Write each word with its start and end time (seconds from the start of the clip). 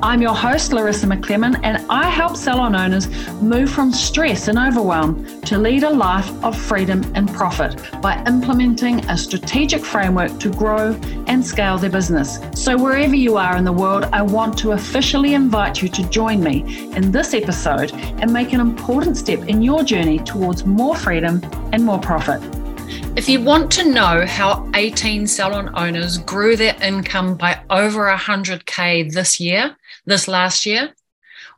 I'm 0.00 0.22
your 0.22 0.34
host, 0.34 0.72
Larissa 0.72 1.08
Macleman, 1.08 1.56
and 1.64 1.84
I 1.90 2.08
help 2.08 2.36
salon 2.36 2.76
owners 2.76 3.08
move 3.42 3.68
from 3.68 3.92
stress 3.92 4.46
and 4.46 4.56
overwhelm 4.56 5.40
to 5.42 5.58
lead 5.58 5.82
a 5.82 5.90
life 5.90 6.30
of 6.44 6.56
freedom 6.56 7.02
and 7.16 7.28
profit 7.28 7.80
by 8.00 8.22
implementing 8.24 9.04
a 9.06 9.18
strategic 9.18 9.84
framework 9.84 10.38
to 10.38 10.50
grow 10.50 10.92
and 11.26 11.44
scale 11.44 11.78
their 11.78 11.90
business. 11.90 12.38
So, 12.54 12.78
wherever 12.78 13.16
you 13.16 13.38
are 13.38 13.56
in 13.56 13.64
the 13.64 13.72
world, 13.72 14.04
I 14.12 14.22
want 14.22 14.56
to 14.58 14.72
officially 14.72 15.34
invite 15.34 15.82
you 15.82 15.88
to 15.88 16.08
join 16.10 16.44
me 16.44 16.92
in 16.94 17.10
this 17.10 17.34
episode 17.34 17.92
and 17.92 18.32
make 18.32 18.52
an 18.52 18.60
important 18.60 19.16
step 19.16 19.48
in 19.48 19.62
your 19.62 19.82
journey 19.82 20.20
towards 20.20 20.64
more 20.64 20.94
freedom 20.94 21.42
and 21.72 21.84
more 21.84 21.98
profit. 21.98 22.40
If 23.16 23.28
you 23.28 23.40
want 23.40 23.72
to 23.72 23.90
know 23.90 24.24
how 24.26 24.70
18 24.76 25.26
salon 25.26 25.70
owners 25.74 26.18
grew 26.18 26.54
their 26.54 26.80
income 26.80 27.36
by 27.36 27.60
over 27.68 28.06
100K 28.06 29.12
this 29.12 29.40
year, 29.40 29.76
this 30.08 30.28
last 30.28 30.66
year, 30.66 30.94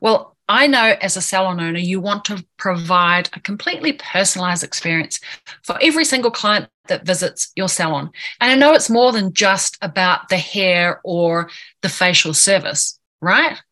well, 0.01 0.37
I 0.49 0.67
know 0.67 0.97
as 1.01 1.17
a 1.17 1.21
salon 1.21 1.61
owner, 1.61 1.79
you 1.79 2.01
want 2.01 2.25
to 2.25 2.45
provide 2.57 3.31
a 3.33 3.41
completely 3.41 3.93
personalized 3.93 4.65
experience 4.65 5.21
for 5.63 5.79
every 5.81 6.05
single 6.05 6.33
client 6.33 6.69
that 6.89 7.07
visits 7.07 7.53
your 7.55 7.69
salon. 7.69 8.11
And 8.41 8.51
I 8.51 8.57
know 8.57 8.75
it's 8.75 8.91
more 8.91 9.13
than 9.13 9.33
just 9.33 9.79
about 9.81 10.29
the 10.29 10.37
hair 10.37 11.01
or 11.05 11.51
the 11.83 11.89
facial 11.89 12.35
service, 12.35 12.99
right? 13.21 13.63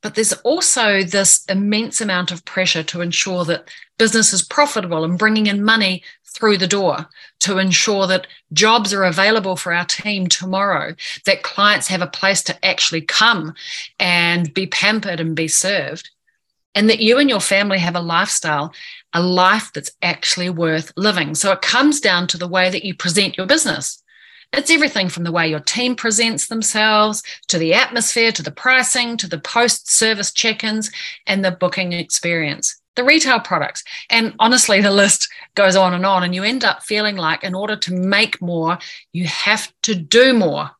But 0.00 0.14
there's 0.14 0.32
also 0.32 1.02
this 1.02 1.44
immense 1.50 2.00
amount 2.00 2.32
of 2.32 2.46
pressure 2.46 2.82
to 2.84 3.02
ensure 3.02 3.44
that 3.44 3.68
business 3.98 4.32
is 4.32 4.42
profitable 4.42 5.04
and 5.04 5.18
bringing 5.18 5.46
in 5.46 5.62
money 5.62 6.02
through 6.32 6.58
the 6.58 6.66
door 6.66 7.08
to 7.40 7.58
ensure 7.58 8.06
that 8.06 8.26
jobs 8.52 8.92
are 8.92 9.04
available 9.04 9.56
for 9.56 9.72
our 9.72 9.84
team 9.84 10.26
tomorrow, 10.26 10.94
that 11.26 11.42
clients 11.42 11.88
have 11.88 12.02
a 12.02 12.06
place 12.06 12.42
to 12.44 12.64
actually 12.64 13.00
come 13.00 13.54
and 13.98 14.52
be 14.54 14.66
pampered 14.66 15.20
and 15.20 15.34
be 15.34 15.48
served, 15.48 16.10
and 16.74 16.88
that 16.88 17.00
you 17.00 17.18
and 17.18 17.28
your 17.28 17.40
family 17.40 17.78
have 17.78 17.96
a 17.96 18.00
lifestyle, 18.00 18.72
a 19.12 19.22
life 19.22 19.72
that's 19.72 19.90
actually 20.02 20.50
worth 20.50 20.92
living. 20.96 21.34
So 21.34 21.50
it 21.52 21.62
comes 21.62 22.00
down 22.00 22.26
to 22.28 22.38
the 22.38 22.48
way 22.48 22.70
that 22.70 22.84
you 22.84 22.94
present 22.94 23.36
your 23.36 23.46
business. 23.46 24.02
It's 24.52 24.70
everything 24.70 25.08
from 25.08 25.24
the 25.24 25.32
way 25.32 25.48
your 25.48 25.60
team 25.60 25.94
presents 25.94 26.48
themselves 26.48 27.22
to 27.48 27.58
the 27.58 27.74
atmosphere, 27.74 28.32
to 28.32 28.42
the 28.42 28.50
pricing, 28.50 29.16
to 29.18 29.28
the 29.28 29.38
post 29.38 29.90
service 29.90 30.32
check 30.32 30.64
ins, 30.64 30.90
and 31.26 31.44
the 31.44 31.52
booking 31.52 31.92
experience 31.92 32.80
the 32.96 33.04
retail 33.04 33.40
products. 33.40 33.82
And 34.10 34.34
honestly, 34.38 34.80
the 34.80 34.90
list 34.90 35.28
goes 35.54 35.76
on 35.76 35.94
and 35.94 36.06
on. 36.06 36.22
And 36.22 36.34
you 36.34 36.42
end 36.42 36.64
up 36.64 36.82
feeling 36.82 37.16
like, 37.16 37.44
in 37.44 37.54
order 37.54 37.76
to 37.76 37.94
make 37.94 38.40
more, 38.40 38.78
you 39.12 39.26
have 39.26 39.72
to 39.82 39.94
do 39.94 40.32
more, 40.32 40.70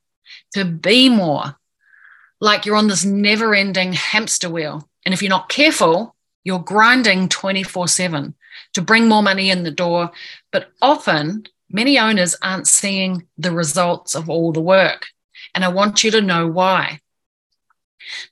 to 0.55 0.65
be 0.65 1.09
more. 1.09 1.57
Like 2.41 2.65
you're 2.65 2.77
on 2.77 2.89
this 2.89 3.05
never 3.05 3.55
ending 3.55 3.93
hamster 3.93 4.49
wheel. 4.49 4.89
And 5.05 5.13
if 5.13 5.23
you're 5.23 5.31
not 5.31 5.49
careful, 5.49 6.15
you're 6.45 6.59
grinding 6.59 7.29
24 7.29 7.89
7 7.89 8.35
to 8.75 8.83
bring 8.83 9.09
more 9.09 9.23
money 9.23 9.51
in 9.51 9.63
the 9.63 9.71
door. 9.71 10.11
But 10.51 10.71
often, 10.81 11.47
many 11.71 11.99
owners 11.99 12.37
aren't 12.43 12.67
seeing 12.67 13.27
the 13.39 13.53
results 13.53 14.15
of 14.15 14.29
all 14.29 14.53
the 14.53 14.61
work. 14.61 15.07
And 15.55 15.65
I 15.65 15.69
want 15.69 16.05
you 16.05 16.11
to 16.13 16.21
know 16.21 16.47
why. 16.47 17.01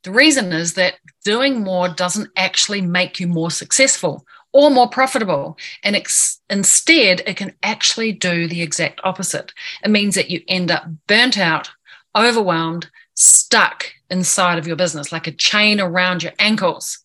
The 0.03 0.11
reason 0.11 0.53
is 0.53 0.75
that 0.75 0.94
doing 1.25 1.62
more 1.62 1.89
doesn't 1.89 2.31
actually 2.36 2.81
make 2.81 3.20
you 3.20 3.27
more 3.27 3.50
successful 3.50 4.25
or 4.53 4.71
more 4.71 4.89
profitable. 4.89 5.59
And 5.83 5.97
ex- 5.97 6.41
instead, 6.50 7.22
it 7.27 7.37
can 7.37 7.55
actually 7.62 8.12
do 8.12 8.49
the 8.49 8.62
exact 8.62 9.00
opposite. 9.05 9.53
It 9.84 9.91
means 9.91 10.15
that 10.15 10.31
you 10.31 10.43
end 10.49 10.71
up 10.71 10.87
burnt 11.06 11.39
out, 11.39 11.71
overwhelmed, 12.17 12.91
stuck 13.15 13.93
inside 14.11 14.59
of 14.59 14.67
your 14.67 14.77
business, 14.77 15.12
like 15.12 15.27
a 15.27 15.33
chain 15.33 15.81
around 15.81 16.22
your 16.22 16.33
ankles. 16.39 17.05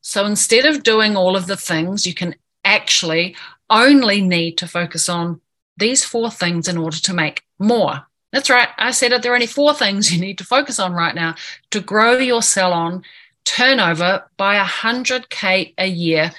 So 0.00 0.26
instead 0.26 0.66
of 0.66 0.82
doing 0.82 1.16
all 1.16 1.36
of 1.36 1.46
the 1.46 1.56
things, 1.56 2.06
you 2.06 2.14
can 2.14 2.34
actually 2.64 3.36
only 3.70 4.20
need 4.20 4.58
to 4.58 4.68
focus 4.68 5.08
on 5.08 5.40
these 5.76 6.04
four 6.04 6.30
things 6.30 6.68
in 6.68 6.76
order 6.76 6.98
to 6.98 7.14
make 7.14 7.42
more. 7.58 8.06
That's 8.32 8.50
right. 8.50 8.68
I 8.78 8.90
said 8.90 9.12
it. 9.12 9.22
There 9.22 9.32
are 9.32 9.36
only 9.36 9.46
four 9.46 9.74
things 9.74 10.12
you 10.12 10.20
need 10.20 10.38
to 10.38 10.44
focus 10.44 10.78
on 10.78 10.92
right 10.92 11.14
now 11.14 11.34
to 11.70 11.80
grow 11.80 12.18
your 12.18 12.42
salon 12.42 13.02
turnover 13.44 14.24
by 14.36 14.58
100K 14.58 15.74
a 15.78 15.86
year 15.86 16.32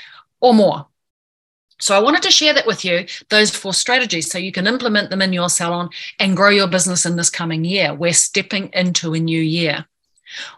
or 0.46 0.54
more. 0.54 0.86
So 1.80 1.96
I 1.96 2.00
wanted 2.00 2.22
to 2.22 2.32
share 2.32 2.54
that 2.54 2.68
with 2.68 2.86
you, 2.86 3.06
those 3.30 3.50
four 3.50 3.74
strategies, 3.74 4.30
so 4.30 4.38
you 4.38 4.52
can 4.52 4.68
implement 4.68 5.10
them 5.10 5.24
in 5.24 5.34
your 5.34 5.50
salon 5.50 5.90
and 6.20 6.38
grow 6.38 6.50
your 6.50 6.68
business 6.68 7.06
in 7.06 7.16
this 7.16 7.32
coming 7.32 7.66
year. 7.66 7.94
We're 7.94 8.14
stepping 8.14 8.70
into 8.72 9.14
a 9.14 9.20
new 9.20 9.42
year. 9.42 9.86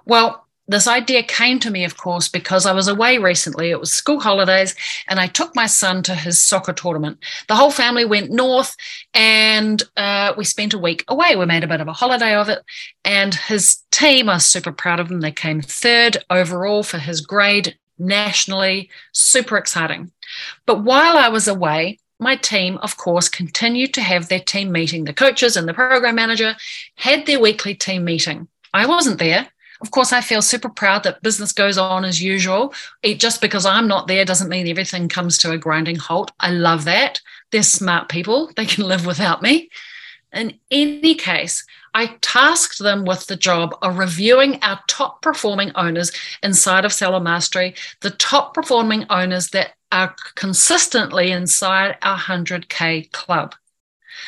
Well, 0.06 0.46
this 0.68 0.88
idea 0.88 1.24
came 1.24 1.60
to 1.60 1.72
me, 1.72 1.86
of 1.86 1.96
course, 1.96 2.28
because 2.28 2.66
I 2.66 2.74
was 2.74 2.90
away 2.90 3.18
recently. 3.18 3.72
It 3.72 3.80
was 3.80 3.94
school 3.94 4.20
holidays, 4.20 4.76
and 5.08 5.20
I 5.20 5.28
took 5.28 5.56
my 5.56 5.66
son 5.66 6.04
to 6.04 6.14
his 6.14 6.42
soccer 6.42 6.74
tournament. 6.74 7.20
The 7.48 7.56
whole 7.56 7.72
family 7.72 8.04
went 8.04 8.30
north, 8.30 8.76
and 9.14 9.82
uh, 9.96 10.34
we 10.38 10.44
spent 10.44 10.74
a 10.74 10.78
week 10.78 11.06
away. 11.08 11.38
We 11.38 11.46
made 11.46 11.64
a 11.64 11.68
bit 11.68 11.80
of 11.80 11.88
a 11.88 11.94
holiday 11.94 12.36
of 12.36 12.50
it. 12.50 12.60
And 13.06 13.34
his 13.34 13.78
team, 13.92 14.28
I 14.28 14.36
was 14.36 14.46
super 14.46 14.74
proud 14.74 15.00
of 15.00 15.08
them. 15.08 15.22
They 15.22 15.32
came 15.32 15.62
third 15.62 16.18
overall 16.30 16.84
for 16.84 16.98
his 16.98 17.22
grade 17.22 17.78
nationally. 18.00 18.90
Super 19.12 19.58
exciting. 19.58 20.12
But 20.66 20.84
while 20.84 21.18
I 21.18 21.30
was 21.30 21.48
away, 21.48 22.00
my 22.20 22.36
team, 22.36 22.78
of 22.78 22.98
course, 22.98 23.30
continued 23.30 23.94
to 23.94 24.02
have 24.02 24.28
their 24.28 24.40
team 24.40 24.72
meeting. 24.72 25.04
The 25.04 25.14
coaches 25.14 25.56
and 25.56 25.68
the 25.68 25.74
program 25.74 26.16
manager 26.16 26.56
had 26.96 27.26
their 27.26 27.40
weekly 27.40 27.76
team 27.76 28.04
meeting. 28.06 28.48
I 28.74 28.86
wasn't 28.86 29.20
there 29.20 29.50
of 29.82 29.92
course, 29.92 30.12
I 30.12 30.22
feel 30.22 30.42
super 30.42 30.70
proud 30.70 31.04
that 31.04 31.22
business 31.22 31.52
goes 31.52 31.78
on 31.78 32.04
as 32.04 32.22
usual. 32.22 32.74
It, 33.04 33.20
just 33.20 33.42
because 33.42 33.66
I'm 33.66 33.88
not 33.88 34.08
there 34.08 34.26
doesn't 34.26 34.50
mean 34.50 34.68
everything 34.68 35.08
comes 35.08 35.38
to 35.40 35.52
a 35.52 35.58
grinding 35.58 35.98
halt. 35.98 36.32
I 36.40 36.52
love 36.52 36.86
that. 36.86 37.22
They're 37.52 37.64
smart 37.64 38.10
people, 38.10 38.52
they 38.56 38.66
can 38.66 38.86
live 38.86 39.06
without 39.06 39.42
me. 39.42 39.70
In 40.34 40.60
any 40.72 41.16
case, 41.16 41.66
I 41.98 42.16
tasked 42.22 42.78
them 42.78 43.06
with 43.06 43.26
the 43.26 43.36
job 43.36 43.76
of 43.82 43.98
reviewing 43.98 44.60
our 44.62 44.80
top 44.88 45.24
performing 45.24 45.72
owners 45.74 46.12
inside 46.44 46.86
of 46.86 46.94
Salon 46.94 47.24
Mastery, 47.24 47.74
the 48.02 48.12
top 48.12 48.54
performing 48.54 49.08
owners 49.10 49.48
that 49.48 49.72
are 49.92 50.16
consistently 50.36 51.32
inside 51.32 51.98
our 52.04 52.20
100K 52.20 53.12
club. 53.14 53.56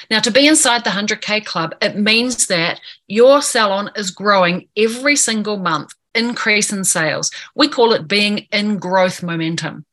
Now, 0.09 0.19
to 0.19 0.31
be 0.31 0.47
inside 0.47 0.83
the 0.83 0.89
100K 0.89 1.45
club, 1.45 1.75
it 1.79 1.95
means 1.95 2.47
that 2.47 2.81
your 3.05 3.39
salon 3.43 3.91
is 3.95 4.09
growing 4.09 4.67
every 4.75 5.15
single 5.15 5.57
month, 5.57 5.93
increase 6.15 6.73
in 6.73 6.83
sales. 6.83 7.29
We 7.53 7.67
call 7.67 7.93
it 7.93 8.07
being 8.07 8.47
in 8.51 8.79
growth 8.79 9.21
momentum. 9.21 9.85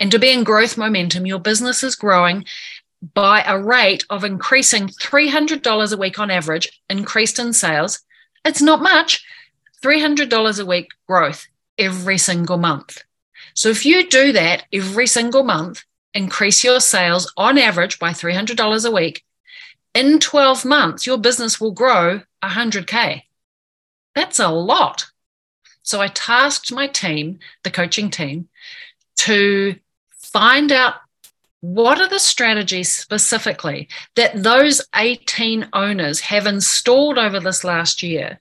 And 0.00 0.10
to 0.12 0.18
be 0.18 0.32
in 0.32 0.44
growth 0.44 0.78
momentum, 0.78 1.26
your 1.26 1.40
business 1.40 1.82
is 1.82 1.94
growing 1.94 2.46
by 3.14 3.42
a 3.42 3.58
rate 3.58 4.04
of 4.10 4.24
increasing 4.24 4.88
$300 4.88 5.92
a 5.92 5.96
week 5.96 6.18
on 6.18 6.30
average, 6.30 6.82
increased 6.90 7.38
in 7.38 7.52
sales. 7.52 8.00
It's 8.44 8.62
not 8.62 8.82
much, 8.82 9.24
$300 9.82 10.60
a 10.60 10.66
week 10.66 10.88
growth 11.06 11.46
every 11.76 12.18
single 12.18 12.58
month. 12.58 13.02
So 13.54 13.68
if 13.68 13.86
you 13.86 14.08
do 14.08 14.32
that 14.32 14.64
every 14.72 15.06
single 15.06 15.44
month, 15.44 15.84
increase 16.14 16.64
your 16.64 16.80
sales 16.80 17.32
on 17.36 17.58
average 17.58 17.98
by 17.98 18.10
$300 18.10 18.84
a 18.84 18.90
week, 18.90 19.24
in 19.94 20.18
12 20.18 20.64
months, 20.64 21.06
your 21.06 21.18
business 21.18 21.60
will 21.60 21.72
grow 21.72 22.20
100K. 22.42 23.22
That's 24.14 24.38
a 24.38 24.48
lot. 24.48 25.06
So 25.82 26.00
I 26.00 26.08
tasked 26.08 26.72
my 26.72 26.86
team, 26.86 27.38
the 27.64 27.70
coaching 27.70 28.10
team, 28.10 28.48
to 29.18 29.76
find 30.10 30.70
out 30.70 30.94
what 31.60 32.00
are 32.00 32.08
the 32.08 32.20
strategies 32.20 32.92
specifically 32.92 33.88
that 34.14 34.42
those 34.42 34.80
18 34.94 35.68
owners 35.72 36.20
have 36.20 36.46
installed 36.46 37.18
over 37.18 37.40
this 37.40 37.64
last 37.64 38.02
year 38.02 38.38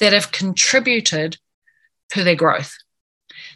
that 0.00 0.12
have 0.12 0.32
contributed 0.32 1.38
to 2.10 2.24
their 2.24 2.34
growth. 2.34 2.76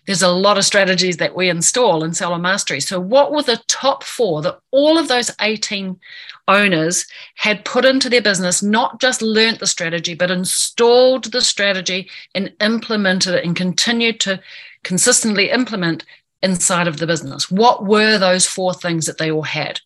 There's 0.06 0.22
a 0.22 0.28
lot 0.28 0.58
of 0.58 0.64
strategies 0.64 1.18
that 1.18 1.36
we 1.36 1.50
install 1.50 2.04
in 2.04 2.14
Salon 2.14 2.42
Mastery. 2.42 2.80
So, 2.80 2.98
what 2.98 3.32
were 3.32 3.42
the 3.42 3.62
top 3.68 4.02
four 4.02 4.42
that 4.42 4.58
all 4.70 4.98
of 4.98 5.08
those 5.08 5.30
18 5.40 6.00
owners 6.48 7.06
had 7.36 7.64
put 7.64 7.84
into 7.84 8.08
their 8.08 8.22
business, 8.22 8.62
not 8.62 9.00
just 9.00 9.22
learnt 9.22 9.60
the 9.60 9.66
strategy, 9.66 10.14
but 10.14 10.30
installed 10.30 11.24
the 11.32 11.40
strategy 11.40 12.10
and 12.34 12.52
implemented 12.60 13.34
it 13.34 13.44
and 13.44 13.54
continued 13.54 14.20
to 14.20 14.40
consistently 14.82 15.50
implement 15.50 16.04
inside 16.42 16.88
of 16.88 16.98
the 16.98 17.06
business. 17.06 17.50
What 17.50 17.84
were 17.84 18.18
those 18.18 18.46
four 18.46 18.74
things 18.74 19.06
that 19.06 19.18
they 19.18 19.30
all 19.30 19.42
had? 19.42 19.80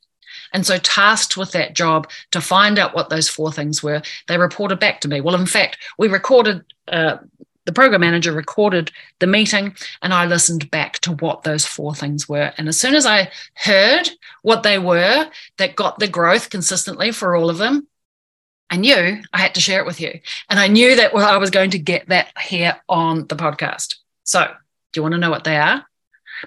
And 0.52 0.64
so, 0.64 0.78
tasked 0.78 1.36
with 1.36 1.52
that 1.52 1.74
job 1.74 2.08
to 2.30 2.40
find 2.40 2.78
out 2.78 2.94
what 2.94 3.10
those 3.10 3.28
four 3.28 3.50
things 3.50 3.82
were, 3.82 4.02
they 4.28 4.38
reported 4.38 4.78
back 4.78 5.00
to 5.00 5.08
me. 5.08 5.20
Well, 5.20 5.34
in 5.34 5.46
fact, 5.46 5.78
we 5.98 6.06
recorded 6.06 6.64
uh, 6.86 7.16
the 7.64 7.72
program 7.72 8.02
manager 8.02 8.32
recorded 8.32 8.90
the 9.20 9.26
meeting 9.26 9.74
and 10.02 10.12
I 10.12 10.26
listened 10.26 10.70
back 10.70 10.98
to 11.00 11.12
what 11.12 11.42
those 11.42 11.64
four 11.64 11.94
things 11.94 12.28
were. 12.28 12.52
And 12.58 12.68
as 12.68 12.78
soon 12.78 12.94
as 12.94 13.06
I 13.06 13.30
heard 13.54 14.10
what 14.42 14.62
they 14.62 14.78
were 14.78 15.30
that 15.56 15.76
got 15.76 15.98
the 15.98 16.08
growth 16.08 16.50
consistently 16.50 17.10
for 17.10 17.34
all 17.34 17.48
of 17.48 17.58
them, 17.58 17.88
I 18.70 18.76
knew 18.76 19.22
I 19.32 19.38
had 19.38 19.54
to 19.54 19.60
share 19.60 19.80
it 19.80 19.86
with 19.86 20.00
you. 20.00 20.20
And 20.50 20.58
I 20.58 20.68
knew 20.68 20.96
that 20.96 21.14
well, 21.14 21.28
I 21.28 21.36
was 21.38 21.50
going 21.50 21.70
to 21.70 21.78
get 21.78 22.08
that 22.08 22.36
here 22.38 22.76
on 22.88 23.26
the 23.28 23.36
podcast. 23.36 23.96
So, 24.24 24.44
do 24.92 24.98
you 24.98 25.02
want 25.02 25.12
to 25.12 25.18
know 25.18 25.30
what 25.30 25.44
they 25.44 25.56
are? 25.56 25.84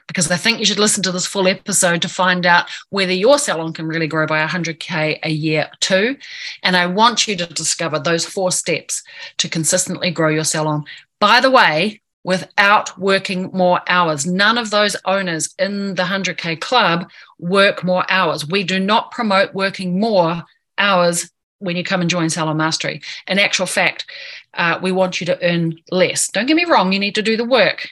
Because 0.07 0.29
I 0.31 0.37
think 0.37 0.59
you 0.59 0.65
should 0.65 0.79
listen 0.79 1.03
to 1.03 1.11
this 1.11 1.25
full 1.25 1.47
episode 1.47 2.01
to 2.01 2.09
find 2.09 2.45
out 2.45 2.69
whether 2.89 3.13
your 3.13 3.37
salon 3.39 3.73
can 3.73 3.87
really 3.87 4.07
grow 4.07 4.25
by 4.25 4.45
100K 4.45 5.19
a 5.23 5.29
year 5.29 5.69
too. 5.79 6.17
And 6.63 6.75
I 6.75 6.85
want 6.87 7.27
you 7.27 7.35
to 7.37 7.45
discover 7.45 7.99
those 7.99 8.25
four 8.25 8.51
steps 8.51 9.03
to 9.37 9.49
consistently 9.49 10.11
grow 10.11 10.29
your 10.29 10.43
salon 10.43 10.85
by 11.19 11.39
the 11.39 11.51
way, 11.51 12.01
without 12.23 12.97
working 12.99 13.49
more 13.53 13.79
hours. 13.87 14.25
None 14.25 14.57
of 14.57 14.69
those 14.69 14.95
owners 15.05 15.53
in 15.57 15.95
the 15.95 16.03
100K 16.03 16.59
club 16.59 17.09
work 17.39 17.83
more 17.83 18.05
hours. 18.09 18.45
We 18.45 18.63
do 18.63 18.79
not 18.79 19.11
promote 19.11 19.53
working 19.53 19.99
more 19.99 20.43
hours 20.77 21.31
when 21.59 21.75
you 21.75 21.83
come 21.83 22.01
and 22.01 22.09
join 22.09 22.29
Salon 22.29 22.57
Mastery. 22.57 23.01
In 23.27 23.39
actual 23.39 23.65
fact, 23.65 24.05
uh, 24.53 24.77
we 24.81 24.91
want 24.91 25.19
you 25.19 25.25
to 25.27 25.43
earn 25.43 25.77
less. 25.89 26.27
Don't 26.27 26.45
get 26.45 26.55
me 26.55 26.65
wrong, 26.65 26.91
you 26.91 26.99
need 26.99 27.15
to 27.15 27.23
do 27.23 27.37
the 27.37 27.45
work. 27.45 27.89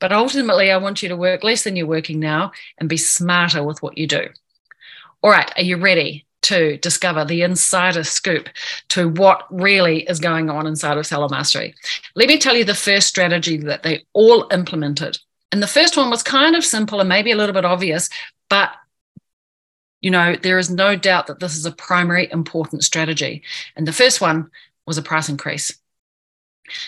But 0.00 0.12
ultimately, 0.12 0.70
I 0.70 0.76
want 0.76 1.02
you 1.02 1.08
to 1.08 1.16
work 1.16 1.42
less 1.42 1.64
than 1.64 1.76
you're 1.76 1.86
working 1.86 2.20
now 2.20 2.52
and 2.78 2.88
be 2.88 2.96
smarter 2.96 3.62
with 3.62 3.82
what 3.82 3.98
you 3.98 4.06
do. 4.06 4.28
All 5.22 5.30
right, 5.30 5.50
are 5.56 5.62
you 5.62 5.76
ready? 5.76 6.24
to 6.40 6.78
discover 6.78 7.24
the 7.24 7.42
insider 7.42 8.04
scoop 8.04 8.48
to 8.88 9.08
what 9.08 9.44
really 9.50 10.02
is 10.04 10.20
going 10.20 10.48
on 10.48 10.66
inside 10.66 10.96
of 10.96 11.06
Salon 11.06 11.30
Mastery. 11.30 11.74
Let 12.14 12.28
me 12.28 12.38
tell 12.38 12.56
you 12.56 12.64
the 12.64 12.74
first 12.74 13.08
strategy 13.08 13.56
that 13.58 13.82
they 13.82 14.04
all 14.12 14.46
implemented. 14.52 15.18
And 15.50 15.62
the 15.62 15.66
first 15.66 15.96
one 15.96 16.10
was 16.10 16.22
kind 16.22 16.54
of 16.54 16.64
simple 16.64 17.00
and 17.00 17.08
maybe 17.08 17.32
a 17.32 17.36
little 17.36 17.52
bit 17.52 17.64
obvious, 17.64 18.08
but 18.48 18.70
you 20.00 20.10
know, 20.10 20.36
there 20.36 20.58
is 20.58 20.70
no 20.70 20.94
doubt 20.94 21.26
that 21.26 21.40
this 21.40 21.56
is 21.56 21.66
a 21.66 21.72
primary 21.72 22.30
important 22.30 22.84
strategy. 22.84 23.42
And 23.74 23.86
the 23.86 23.92
first 23.92 24.20
one 24.20 24.50
was 24.86 24.96
a 24.96 25.02
price 25.02 25.28
increase. 25.28 25.76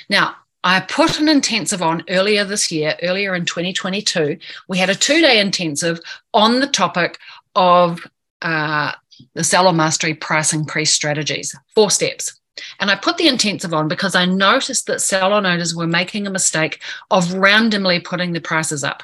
Now, 0.09 0.37
I 0.63 0.81
put 0.81 1.19
an 1.19 1.29
intensive 1.29 1.81
on 1.81 2.05
earlier 2.09 2.45
this 2.45 2.71
year, 2.71 2.97
earlier 3.03 3.35
in 3.35 3.47
2022. 3.47 4.39
We 4.69 4.79
had 4.79 4.91
a 4.91 4.95
two 4.95 5.21
day 5.21 5.41
intensive 5.41 6.01
on 6.35 6.61
the 6.61 6.67
topic 6.67 7.19
of 7.55 8.07
uh, 8.43 8.93
the 9.35 9.45
Salon 9.45 9.77
Mastery 9.77 10.15
price 10.15 10.53
increase 10.53 10.93
strategies, 10.93 11.57
four 11.75 11.91
steps. 11.91 12.39
And 12.79 12.91
I 12.91 12.97
put 12.97 13.17
the 13.17 13.29
intensive 13.29 13.73
on 13.73 13.89
because 13.89 14.15
I 14.15 14.27
noticed 14.27 14.87
that 14.87 15.01
salon 15.01 15.47
owners 15.47 15.75
were 15.75 15.87
making 15.87 16.27
a 16.27 16.31
mistake 16.31 16.83
of 17.11 17.33
randomly 17.33 18.01
putting 18.01 18.33
the 18.33 18.41
prices 18.41 18.85
up, 18.85 19.03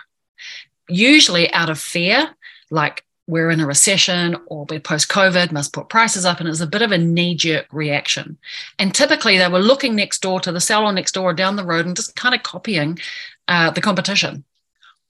usually 0.88 1.50
out 1.52 1.70
of 1.70 1.78
fear, 1.78 2.28
like 2.70 3.05
we're 3.26 3.50
in 3.50 3.60
a 3.60 3.66
recession 3.66 4.36
or 4.46 4.66
we're 4.68 4.80
post 4.80 5.08
COVID, 5.08 5.52
must 5.52 5.72
put 5.72 5.88
prices 5.88 6.24
up. 6.24 6.38
And 6.38 6.48
it 6.48 6.50
was 6.50 6.60
a 6.60 6.66
bit 6.66 6.82
of 6.82 6.92
a 6.92 6.98
knee 6.98 7.34
jerk 7.34 7.66
reaction. 7.72 8.38
And 8.78 8.94
typically 8.94 9.38
they 9.38 9.48
were 9.48 9.58
looking 9.58 9.96
next 9.96 10.22
door 10.22 10.40
to 10.40 10.52
the 10.52 10.60
salon 10.60 10.94
next 10.94 11.12
door 11.12 11.30
or 11.30 11.34
down 11.34 11.56
the 11.56 11.64
road 11.64 11.86
and 11.86 11.96
just 11.96 12.16
kind 12.16 12.34
of 12.34 12.42
copying 12.42 12.98
uh, 13.48 13.70
the 13.70 13.80
competition. 13.80 14.44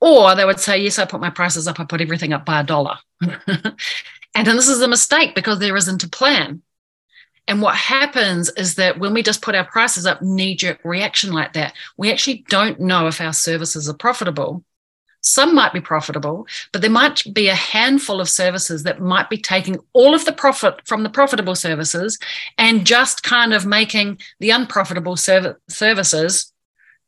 Or 0.00 0.34
they 0.34 0.44
would 0.44 0.60
say, 0.60 0.78
Yes, 0.78 0.98
I 0.98 1.06
put 1.06 1.20
my 1.20 1.30
prices 1.30 1.66
up, 1.66 1.80
I 1.80 1.84
put 1.84 2.00
everything 2.00 2.32
up 2.32 2.44
by 2.44 2.60
a 2.60 2.64
dollar. 2.64 2.96
And 4.36 4.46
this 4.46 4.68
is 4.68 4.82
a 4.82 4.88
mistake 4.88 5.34
because 5.34 5.58
there 5.58 5.76
isn't 5.76 6.04
a 6.04 6.08
plan. 6.10 6.60
And 7.48 7.62
what 7.62 7.74
happens 7.74 8.50
is 8.50 8.74
that 8.74 8.98
when 8.98 9.14
we 9.14 9.22
just 9.22 9.40
put 9.40 9.54
our 9.54 9.64
prices 9.64 10.04
up, 10.04 10.20
knee 10.20 10.54
jerk 10.54 10.78
reaction 10.84 11.32
like 11.32 11.54
that, 11.54 11.72
we 11.96 12.12
actually 12.12 12.44
don't 12.50 12.78
know 12.78 13.06
if 13.06 13.18
our 13.20 13.32
services 13.32 13.88
are 13.88 13.94
profitable. 13.94 14.62
Some 15.26 15.56
might 15.56 15.72
be 15.72 15.80
profitable, 15.80 16.46
but 16.70 16.82
there 16.82 16.90
might 16.90 17.24
be 17.34 17.48
a 17.48 17.54
handful 17.56 18.20
of 18.20 18.28
services 18.28 18.84
that 18.84 19.00
might 19.00 19.28
be 19.28 19.36
taking 19.36 19.76
all 19.92 20.14
of 20.14 20.24
the 20.24 20.32
profit 20.32 20.86
from 20.86 21.02
the 21.02 21.08
profitable 21.08 21.56
services 21.56 22.16
and 22.58 22.86
just 22.86 23.24
kind 23.24 23.52
of 23.52 23.66
making 23.66 24.20
the 24.38 24.50
unprofitable 24.50 25.16
serv- 25.16 25.56
services 25.68 26.52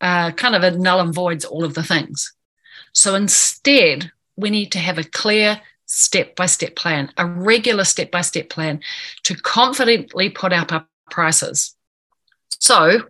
uh, 0.00 0.32
kind 0.32 0.56
of 0.56 0.64
a 0.64 0.72
null 0.72 0.98
and 0.98 1.14
voids 1.14 1.44
all 1.44 1.64
of 1.64 1.74
the 1.74 1.82
things. 1.84 2.32
So 2.92 3.14
instead, 3.14 4.10
we 4.36 4.50
need 4.50 4.72
to 4.72 4.80
have 4.80 4.98
a 4.98 5.04
clear 5.04 5.60
step 5.86 6.34
by 6.34 6.46
step 6.46 6.74
plan, 6.74 7.12
a 7.18 7.24
regular 7.24 7.84
step 7.84 8.10
by 8.10 8.22
step 8.22 8.48
plan 8.48 8.80
to 9.22 9.36
confidently 9.36 10.28
put 10.28 10.52
up 10.52 10.72
our 10.72 10.84
prices. 11.08 11.76
So, 12.58 13.02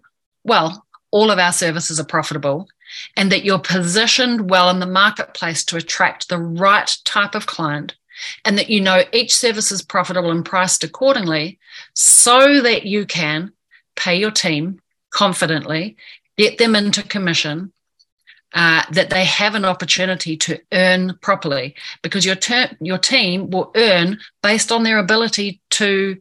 well, 0.44 0.84
all 1.10 1.30
of 1.30 1.38
our 1.38 1.54
services 1.54 1.98
are 1.98 2.04
profitable 2.04 2.68
and 3.16 3.30
that 3.32 3.44
you're 3.44 3.58
positioned 3.58 4.50
well 4.50 4.70
in 4.70 4.80
the 4.80 4.86
marketplace 4.86 5.64
to 5.64 5.76
attract 5.76 6.28
the 6.28 6.38
right 6.38 6.96
type 7.04 7.34
of 7.34 7.46
client 7.46 7.94
and 8.44 8.58
that 8.58 8.70
you 8.70 8.80
know 8.80 9.02
each 9.12 9.34
service 9.34 9.70
is 9.70 9.82
profitable 9.82 10.30
and 10.30 10.44
priced 10.44 10.84
accordingly 10.84 11.58
so 11.94 12.60
that 12.60 12.84
you 12.84 13.06
can 13.06 13.52
pay 13.96 14.16
your 14.16 14.30
team 14.30 14.80
confidently, 15.10 15.96
get 16.36 16.58
them 16.58 16.74
into 16.74 17.02
commission, 17.02 17.72
uh, 18.54 18.82
that 18.92 19.10
they 19.10 19.24
have 19.24 19.54
an 19.54 19.64
opportunity 19.64 20.36
to 20.36 20.58
earn 20.72 21.18
properly 21.20 21.74
because 22.02 22.24
your 22.24 22.34
ter- 22.34 22.70
your 22.80 22.98
team 22.98 23.50
will 23.50 23.70
earn 23.74 24.18
based 24.42 24.72
on 24.72 24.82
their 24.82 24.98
ability 24.98 25.60
to 25.70 26.20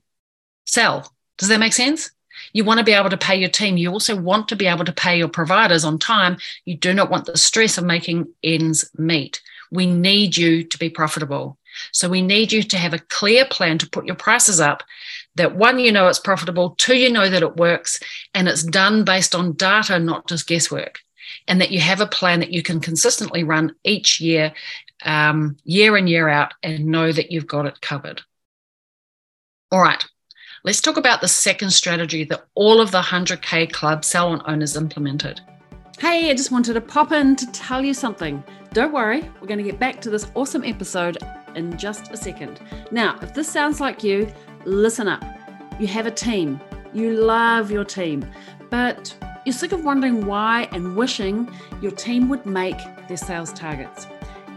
sell. 0.65 1.13
Does 1.37 1.49
that 1.49 1.59
make 1.59 1.73
sense? 1.73 2.11
You 2.57 2.63
want 2.63 2.79
to 2.79 2.83
be 2.83 2.93
able 2.93 3.09
to 3.09 3.17
pay 3.17 3.35
your 3.35 3.49
team. 3.49 3.77
You 3.77 3.91
also 3.91 4.19
want 4.19 4.47
to 4.49 4.55
be 4.55 4.67
able 4.67 4.85
to 4.85 4.91
pay 4.91 5.17
your 5.17 5.27
providers 5.27 5.85
on 5.85 5.99
time. 5.99 6.37
You 6.65 6.75
do 6.75 6.93
not 6.93 7.09
want 7.09 7.25
the 7.25 7.37
stress 7.37 7.77
of 7.77 7.85
making 7.85 8.27
ends 8.43 8.89
meet. 8.97 9.41
We 9.71 9.85
need 9.85 10.35
you 10.35 10.63
to 10.63 10.77
be 10.79 10.89
profitable. 10.89 11.57
So 11.91 12.09
we 12.09 12.21
need 12.21 12.51
you 12.51 12.63
to 12.63 12.77
have 12.77 12.93
a 12.93 12.99
clear 12.99 13.45
plan 13.45 13.77
to 13.77 13.89
put 13.89 14.05
your 14.05 14.15
prices 14.15 14.59
up 14.59 14.83
that 15.35 15.55
one, 15.55 15.77
you 15.77 15.91
know 15.91 16.07
it's 16.07 16.17
profitable, 16.17 16.71
two, 16.71 16.97
you 16.97 17.11
know 17.11 17.29
that 17.29 17.43
it 17.43 17.57
works, 17.57 17.99
and 18.33 18.47
it's 18.47 18.63
done 18.63 19.03
based 19.03 19.35
on 19.35 19.53
data, 19.53 19.99
not 19.99 20.27
just 20.27 20.47
guesswork 20.47 20.99
and 21.47 21.61
that 21.61 21.71
you 21.71 21.79
have 21.79 22.01
a 22.01 22.07
plan 22.07 22.39
that 22.39 22.51
you 22.51 22.61
can 22.61 22.79
consistently 22.79 23.43
run 23.43 23.75
each 23.83 24.19
year, 24.19 24.53
um, 25.03 25.57
year 25.63 25.97
in, 25.97 26.07
year 26.07 26.27
out, 26.27 26.53
and 26.63 26.85
know 26.85 27.11
that 27.11 27.31
you've 27.31 27.47
got 27.47 27.65
it 27.65 27.81
covered. 27.81 28.21
All 29.71 29.81
right, 29.81 30.03
let's 30.63 30.81
talk 30.81 30.97
about 30.97 31.21
the 31.21 31.27
second 31.27 31.71
strategy 31.71 32.23
that 32.25 32.45
all 32.55 32.81
of 32.81 32.91
the 32.91 33.01
100K 33.01 33.71
Club 33.71 34.03
salon 34.03 34.41
owners 34.45 34.75
implemented. 34.75 35.41
Hey, 35.99 36.29
I 36.29 36.33
just 36.33 36.51
wanted 36.51 36.73
to 36.73 36.81
pop 36.81 37.11
in 37.11 37.35
to 37.35 37.51
tell 37.51 37.83
you 37.83 37.93
something. 37.93 38.43
Don't 38.73 38.93
worry, 38.93 39.21
we're 39.41 39.47
going 39.47 39.57
to 39.57 39.63
get 39.63 39.79
back 39.79 40.01
to 40.01 40.09
this 40.09 40.29
awesome 40.35 40.63
episode 40.63 41.17
in 41.55 41.77
just 41.77 42.11
a 42.11 42.17
second. 42.17 42.59
Now, 42.91 43.17
if 43.21 43.33
this 43.33 43.47
sounds 43.47 43.79
like 43.79 44.03
you, 44.03 44.31
listen 44.65 45.07
up. 45.07 45.23
You 45.79 45.87
have 45.87 46.05
a 46.05 46.11
team, 46.11 46.59
you 46.93 47.13
love 47.13 47.71
your 47.71 47.85
team, 47.85 48.25
but 48.69 49.15
you're 49.45 49.53
sick 49.53 49.71
of 49.71 49.83
wondering 49.83 50.25
why 50.25 50.67
and 50.71 50.95
wishing 50.95 51.49
your 51.81 51.91
team 51.91 52.29
would 52.29 52.45
make 52.45 52.77
their 53.07 53.17
sales 53.17 53.53
targets. 53.53 54.07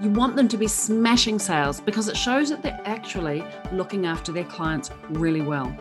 You 0.02 0.10
want 0.10 0.34
them 0.34 0.48
to 0.48 0.56
be 0.56 0.66
smashing 0.66 1.38
sales 1.38 1.80
because 1.80 2.08
it 2.08 2.16
shows 2.16 2.48
that 2.50 2.62
they're 2.62 2.80
actually 2.84 3.44
looking 3.70 4.06
after 4.06 4.32
their 4.32 4.44
clients 4.44 4.90
really 5.10 5.42
well. 5.42 5.74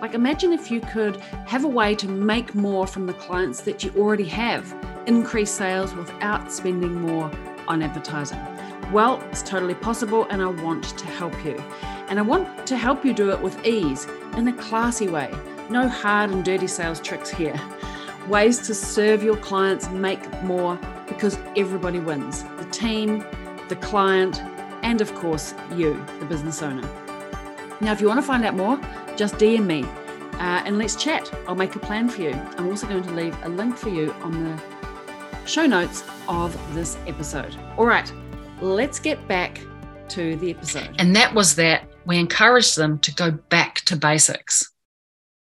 Like, 0.00 0.14
imagine 0.14 0.52
if 0.52 0.70
you 0.70 0.80
could 0.80 1.16
have 1.46 1.64
a 1.64 1.68
way 1.68 1.94
to 1.96 2.08
make 2.08 2.54
more 2.54 2.86
from 2.86 3.06
the 3.06 3.12
clients 3.14 3.60
that 3.62 3.82
you 3.82 3.92
already 3.96 4.26
have, 4.26 4.74
increase 5.06 5.50
sales 5.50 5.94
without 5.94 6.52
spending 6.52 7.00
more 7.00 7.30
on 7.66 7.82
advertising. 7.82 8.40
Well, 8.92 9.22
it's 9.30 9.42
totally 9.42 9.74
possible, 9.74 10.26
and 10.30 10.40
I 10.40 10.46
want 10.46 10.84
to 10.84 11.06
help 11.06 11.44
you. 11.44 11.62
And 12.08 12.18
I 12.18 12.22
want 12.22 12.66
to 12.66 12.76
help 12.76 13.04
you 13.04 13.12
do 13.12 13.30
it 13.30 13.40
with 13.40 13.66
ease 13.66 14.06
in 14.36 14.48
a 14.48 14.52
classy 14.52 15.08
way. 15.08 15.34
No 15.68 15.88
hard 15.88 16.30
and 16.30 16.44
dirty 16.44 16.66
sales 16.66 17.00
tricks 17.00 17.28
here 17.28 17.60
ways 18.28 18.58
to 18.58 18.74
serve 18.74 19.22
your 19.22 19.36
clients, 19.36 19.88
make 19.88 20.42
more 20.42 20.78
because 21.06 21.38
everybody 21.56 21.98
wins 21.98 22.44
the 22.58 22.66
team, 22.70 23.24
the 23.68 23.76
client, 23.76 24.40
and 24.82 25.00
of 25.00 25.14
course, 25.14 25.54
you, 25.74 25.94
the 26.20 26.26
business 26.26 26.62
owner. 26.62 27.07
Now, 27.80 27.92
if 27.92 28.00
you 28.00 28.08
want 28.08 28.18
to 28.18 28.26
find 28.26 28.44
out 28.44 28.54
more, 28.54 28.80
just 29.16 29.34
DM 29.36 29.64
me 29.64 29.84
uh, 30.34 30.62
and 30.64 30.78
let's 30.78 30.96
chat. 30.96 31.32
I'll 31.46 31.54
make 31.54 31.74
a 31.76 31.78
plan 31.78 32.08
for 32.08 32.22
you. 32.22 32.30
I'm 32.56 32.68
also 32.68 32.86
going 32.86 33.02
to 33.02 33.12
leave 33.12 33.36
a 33.44 33.48
link 33.48 33.76
for 33.76 33.88
you 33.88 34.12
on 34.22 34.44
the 34.44 34.60
show 35.46 35.66
notes 35.66 36.04
of 36.28 36.56
this 36.74 36.96
episode. 37.06 37.56
All 37.76 37.86
right, 37.86 38.12
let's 38.60 38.98
get 38.98 39.26
back 39.28 39.60
to 40.10 40.36
the 40.36 40.50
episode. 40.50 40.94
And 40.98 41.14
that 41.16 41.34
was 41.34 41.54
that 41.56 41.88
we 42.04 42.18
encouraged 42.18 42.76
them 42.76 42.98
to 43.00 43.14
go 43.14 43.30
back 43.30 43.76
to 43.82 43.96
basics. 43.96 44.70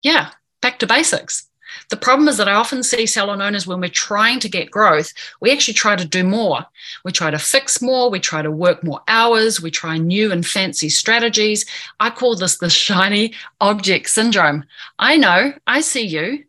Yeah, 0.04 0.32
back 0.62 0.80
to 0.80 0.88
basics. 0.88 1.48
The 1.92 1.98
problem 1.98 2.30
is 2.30 2.38
that 2.38 2.48
I 2.48 2.54
often 2.54 2.84
see 2.84 3.06
salon 3.06 3.42
owners 3.42 3.68
when 3.68 3.82
we're 3.82 3.90
trying 3.90 4.40
to 4.40 4.50
get 4.50 4.72
growth, 4.72 5.14
we 5.42 5.52
actually 5.52 5.74
try 5.74 5.98
to 5.98 6.06
do 6.06 6.24
more. 6.24 6.66
We 7.04 7.12
try 7.12 7.30
to 7.30 7.38
fix 7.38 7.82
more, 7.82 8.10
we 8.10 8.22
try 8.22 8.42
to 8.42 8.50
work 8.50 8.82
more 8.82 9.02
hours, 9.10 9.62
we 9.62 9.72
try 9.72 9.98
new 9.98 10.32
and 10.32 10.48
fancy 10.48 10.88
strategies. 10.88 11.66
I 12.00 12.10
call 12.10 12.38
this 12.38 12.58
the 12.60 12.70
shiny 12.70 13.34
object 13.60 14.10
syndrome. 14.10 14.64
I 15.00 15.18
know, 15.18 15.54
I 15.68 15.82
see 15.82 16.06
you, 16.06 16.46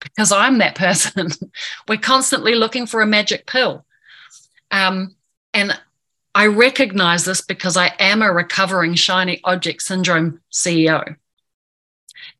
because 0.00 0.30
I'm 0.30 0.58
that 0.58 0.74
person. 0.86 1.30
We're 1.88 1.96
constantly 1.96 2.54
looking 2.54 2.84
for 2.84 3.00
a 3.00 3.06
magic 3.06 3.46
pill. 3.46 3.86
Um, 4.70 5.16
and 5.54 5.72
I 6.34 6.48
recognize 6.48 7.24
this 7.24 7.40
because 7.40 7.78
I 7.78 7.94
am 7.98 8.20
a 8.20 8.30
recovering 8.30 8.94
shiny 8.94 9.40
object 9.42 9.80
syndrome 9.80 10.42
CEO. 10.52 11.16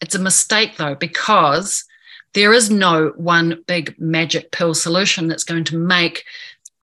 It's 0.03 0.15
a 0.15 0.19
mistake 0.19 0.77
though, 0.77 0.95
because 0.95 1.87
there 2.35 2.53
is 2.53 2.71
no 2.71 3.13
one 3.17 3.63
big 3.67 3.95
magic 3.99 4.53
pill 4.53 4.75
solution 4.75 5.29
that's 5.29 5.45
going 5.45 5.65
to 5.65 5.77
make 5.77 6.25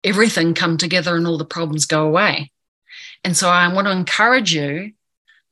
everything 0.04 0.54
come 0.54 0.78
together 0.78 1.16
and 1.16 1.28
all 1.28 1.38
the 1.38 1.46
problems 1.46 1.86
go 1.86 2.06
away. 2.06 2.52
And 3.24 3.36
so 3.36 3.50
I 3.50 3.72
want 3.74 3.88
to 3.88 3.92
encourage 3.92 4.54
you 4.54 4.94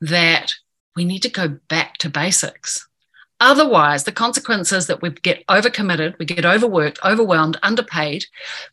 that 0.00 0.54
we 0.96 1.04
need 1.04 1.22
to 1.22 1.28
go 1.28 1.48
back 1.68 1.98
to 1.98 2.10
basics. 2.10 2.86
Otherwise, 3.40 4.02
the 4.02 4.10
consequence 4.10 4.72
is 4.72 4.88
that 4.88 5.00
we 5.00 5.10
get 5.10 5.46
overcommitted, 5.46 6.18
we 6.18 6.24
get 6.24 6.44
overworked, 6.44 6.98
overwhelmed, 7.04 7.56
underpaid. 7.62 8.24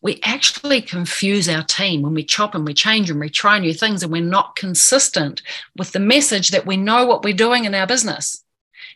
We 0.01 0.20
actually 0.24 0.82
confuse 0.82 1.48
our 1.48 1.62
team 1.63 2.01
when 2.01 2.15
we 2.15 2.24
chop 2.24 2.55
and 2.55 2.65
we 2.65 2.74
change 2.74 3.12
and 3.12 3.20
we 3.20 3.29
try 3.29 3.60
new 3.60 3.75
things 3.75 4.01
and 4.01 4.12
we're 4.12 4.24
not 4.24 4.55
consistent 4.55 5.44
with 5.77 5.91
the 5.91 6.00
message 6.00 6.50
that 6.50 6.65
we 6.65 6.77
know 6.77 7.05
what 7.05 7.24
we're 7.24 7.34
doing 7.34 7.65
in 7.65 7.75
our 7.75 7.86
business 7.86 8.44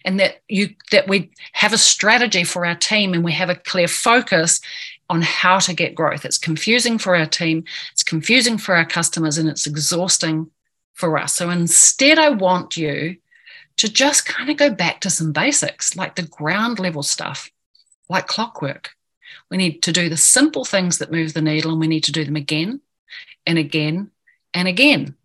and 0.06 0.20
that 0.20 0.42
you 0.48 0.76
that 0.92 1.08
we 1.08 1.32
have 1.54 1.74
a 1.74 1.78
strategy 1.78 2.44
for 2.44 2.66
our 2.66 2.76
team 2.76 3.14
and 3.14 3.24
we 3.24 3.34
have 3.34 3.50
a 3.50 3.56
clear 3.56 3.88
focus 3.88 4.62
on 5.10 5.22
how 5.22 5.58
to 5.60 5.74
get 5.74 5.96
growth. 5.96 6.26
It's 6.26 6.38
confusing 6.38 6.98
for 6.98 7.16
our 7.16 7.26
team, 7.26 7.64
it's 7.92 8.04
confusing 8.04 8.58
for 8.58 8.76
our 8.76 8.86
customers, 8.86 9.38
and 9.38 9.50
it's 9.50 9.68
exhausting 9.68 10.52
for 10.94 11.18
us. 11.18 11.36
So 11.36 11.50
instead, 11.50 12.20
I 12.20 12.30
want 12.30 12.78
you 12.78 13.18
to 13.78 13.88
just 13.88 14.26
kind 14.26 14.50
of 14.50 14.58
go 14.58 14.70
back 14.70 15.00
to 15.02 15.10
some 15.10 15.32
basics, 15.32 15.96
like 15.96 16.16
the 16.16 16.24
ground 16.24 16.80
level 16.80 17.04
stuff, 17.04 17.50
like 18.10 18.28
clockwork. 18.28 18.92
We 19.50 19.58
need 19.58 19.82
to 19.84 19.92
do 19.92 20.10
the 20.10 20.18
simple 20.18 20.66
things 20.66 20.98
that 20.98 21.12
move 21.12 21.34
the 21.34 21.42
needle, 21.42 21.72
and 21.72 21.80
we 21.80 21.88
need 21.88 22.04
to 22.06 22.12
do 22.12 22.24
them 22.24 22.36
again 22.36 22.82
and 23.48 23.58
again 23.58 24.12
and 24.54 24.68
again 24.68 25.16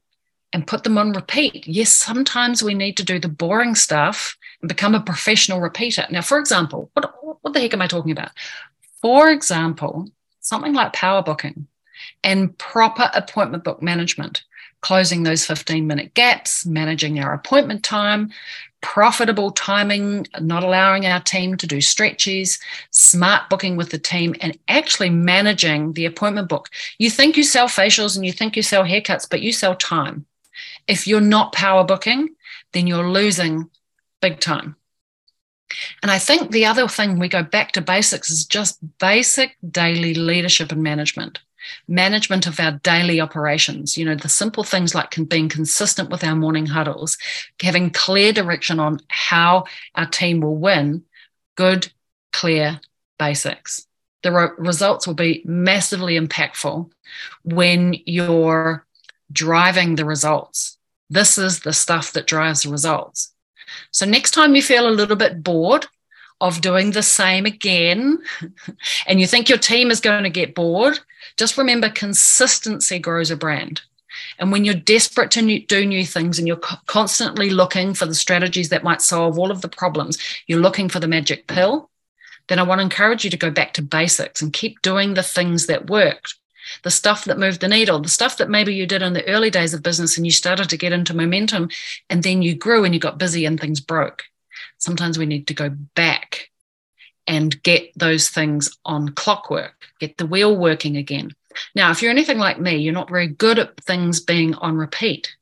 and 0.54 0.66
put 0.66 0.84
them 0.84 0.96
on 0.96 1.12
repeat. 1.12 1.66
Yes, 1.66 1.90
sometimes 1.90 2.62
we 2.62 2.74
need 2.74 2.96
to 2.96 3.04
do 3.04 3.18
the 3.18 3.28
boring 3.28 3.74
stuff 3.74 4.38
and 4.62 4.68
become 4.68 4.94
a 4.94 5.00
professional 5.00 5.60
repeater. 5.60 6.06
Now, 6.10 6.22
for 6.22 6.38
example, 6.38 6.90
what, 6.94 7.12
what 7.42 7.52
the 7.52 7.60
heck 7.60 7.74
am 7.74 7.82
I 7.82 7.88
talking 7.88 8.12
about? 8.12 8.30
For 9.02 9.30
example, 9.30 10.08
something 10.40 10.72
like 10.72 10.92
power 10.92 11.22
booking 11.22 11.66
and 12.22 12.56
proper 12.56 13.10
appointment 13.12 13.64
book 13.64 13.82
management 13.82 14.44
closing 14.80 15.22
those 15.22 15.46
15 15.46 15.86
minute 15.86 16.12
gaps, 16.12 16.66
managing 16.66 17.18
our 17.18 17.32
appointment 17.32 17.82
time, 17.82 18.30
profitable 18.82 19.50
timing, 19.50 20.26
not 20.40 20.62
allowing 20.62 21.06
our 21.06 21.20
team 21.20 21.56
to 21.56 21.66
do 21.66 21.80
stretches, 21.80 22.58
smart 22.90 23.48
booking 23.48 23.76
with 23.76 23.88
the 23.90 23.98
team, 23.98 24.34
and 24.42 24.58
actually 24.68 25.08
managing 25.08 25.94
the 25.94 26.04
appointment 26.04 26.50
book. 26.50 26.68
You 26.98 27.08
think 27.08 27.38
you 27.38 27.44
sell 27.44 27.66
facials 27.66 28.14
and 28.14 28.26
you 28.26 28.32
think 28.32 28.56
you 28.56 28.62
sell 28.62 28.84
haircuts, 28.84 29.28
but 29.28 29.40
you 29.40 29.52
sell 29.52 29.74
time. 29.74 30.26
If 30.86 31.06
you're 31.06 31.20
not 31.20 31.52
power 31.52 31.84
booking, 31.84 32.30
then 32.72 32.86
you're 32.86 33.08
losing 33.08 33.70
big 34.20 34.40
time. 34.40 34.76
And 36.02 36.10
I 36.10 36.18
think 36.18 36.50
the 36.50 36.66
other 36.66 36.86
thing 36.88 37.18
we 37.18 37.28
go 37.28 37.42
back 37.42 37.72
to 37.72 37.80
basics 37.80 38.30
is 38.30 38.44
just 38.46 38.78
basic 38.98 39.56
daily 39.70 40.14
leadership 40.14 40.70
and 40.72 40.82
management 40.82 41.40
management 41.88 42.46
of 42.46 42.60
our 42.60 42.72
daily 42.82 43.20
operations, 43.20 43.96
you 43.96 44.04
know, 44.04 44.14
the 44.14 44.28
simple 44.28 44.64
things 44.64 44.94
like 44.94 45.16
being 45.28 45.48
consistent 45.48 46.10
with 46.10 46.24
our 46.24 46.36
morning 46.36 46.66
huddles, 46.66 47.18
having 47.62 47.90
clear 47.90 48.32
direction 48.32 48.80
on 48.80 49.00
how 49.08 49.64
our 49.94 50.06
team 50.06 50.40
will 50.40 50.56
win, 50.56 51.04
good, 51.56 51.90
clear 52.32 52.80
basics. 53.18 53.86
The 54.22 54.32
results 54.58 55.06
will 55.06 55.14
be 55.14 55.42
massively 55.44 56.18
impactful 56.18 56.90
when 57.42 57.94
you're 58.06 58.83
driving 59.34 59.96
the 59.96 60.06
results. 60.06 60.78
This 61.10 61.36
is 61.36 61.60
the 61.60 61.72
stuff 61.74 62.12
that 62.12 62.26
drives 62.26 62.62
the 62.62 62.70
results. 62.70 63.34
So, 63.90 64.06
next 64.06 64.30
time 64.30 64.54
you 64.54 64.62
feel 64.62 64.88
a 64.88 64.90
little 64.90 65.16
bit 65.16 65.42
bored 65.42 65.86
of 66.40 66.60
doing 66.60 66.90
the 66.90 67.02
same 67.02 67.46
again 67.46 68.18
and 69.06 69.20
you 69.20 69.26
think 69.26 69.48
your 69.48 69.58
team 69.58 69.90
is 69.90 70.00
going 70.00 70.24
to 70.24 70.30
get 70.30 70.54
bored, 70.54 70.98
just 71.36 71.58
remember 71.58 71.88
consistency 71.88 72.98
grows 72.98 73.30
a 73.30 73.36
brand. 73.36 73.82
And 74.38 74.52
when 74.52 74.64
you're 74.64 74.74
desperate 74.74 75.30
to 75.32 75.42
new, 75.42 75.64
do 75.66 75.84
new 75.84 76.04
things 76.04 76.38
and 76.38 76.46
you're 76.46 76.56
co- 76.56 76.76
constantly 76.86 77.50
looking 77.50 77.94
for 77.94 78.06
the 78.06 78.14
strategies 78.14 78.68
that 78.68 78.84
might 78.84 79.02
solve 79.02 79.38
all 79.38 79.50
of 79.50 79.60
the 79.60 79.68
problems, 79.68 80.18
you're 80.46 80.60
looking 80.60 80.88
for 80.88 81.00
the 81.00 81.08
magic 81.08 81.46
pill, 81.46 81.90
then 82.48 82.58
I 82.58 82.62
want 82.62 82.78
to 82.78 82.84
encourage 82.84 83.24
you 83.24 83.30
to 83.30 83.36
go 83.36 83.50
back 83.50 83.72
to 83.74 83.82
basics 83.82 84.42
and 84.42 84.52
keep 84.52 84.82
doing 84.82 85.14
the 85.14 85.22
things 85.22 85.66
that 85.66 85.88
worked. 85.88 86.36
The 86.82 86.90
stuff 86.90 87.24
that 87.24 87.38
moved 87.38 87.60
the 87.60 87.68
needle, 87.68 88.00
the 88.00 88.08
stuff 88.08 88.36
that 88.38 88.50
maybe 88.50 88.74
you 88.74 88.86
did 88.86 89.02
in 89.02 89.12
the 89.12 89.26
early 89.28 89.50
days 89.50 89.74
of 89.74 89.82
business 89.82 90.16
and 90.16 90.26
you 90.26 90.32
started 90.32 90.68
to 90.68 90.76
get 90.76 90.92
into 90.92 91.14
momentum 91.14 91.68
and 92.10 92.22
then 92.22 92.42
you 92.42 92.54
grew 92.54 92.84
and 92.84 92.94
you 92.94 93.00
got 93.00 93.18
busy 93.18 93.44
and 93.44 93.60
things 93.60 93.80
broke. 93.80 94.24
Sometimes 94.78 95.18
we 95.18 95.26
need 95.26 95.46
to 95.48 95.54
go 95.54 95.70
back 95.94 96.50
and 97.26 97.62
get 97.62 97.90
those 97.96 98.28
things 98.28 98.76
on 98.84 99.10
clockwork, 99.10 99.74
get 99.98 100.18
the 100.18 100.26
wheel 100.26 100.56
working 100.56 100.96
again. 100.96 101.34
Now, 101.74 101.90
if 101.90 102.02
you're 102.02 102.10
anything 102.10 102.38
like 102.38 102.60
me, 102.60 102.76
you're 102.76 102.92
not 102.92 103.08
very 103.08 103.28
good 103.28 103.58
at 103.58 103.80
things 103.80 104.20
being 104.20 104.54
on 104.56 104.76
repeat. 104.76 105.34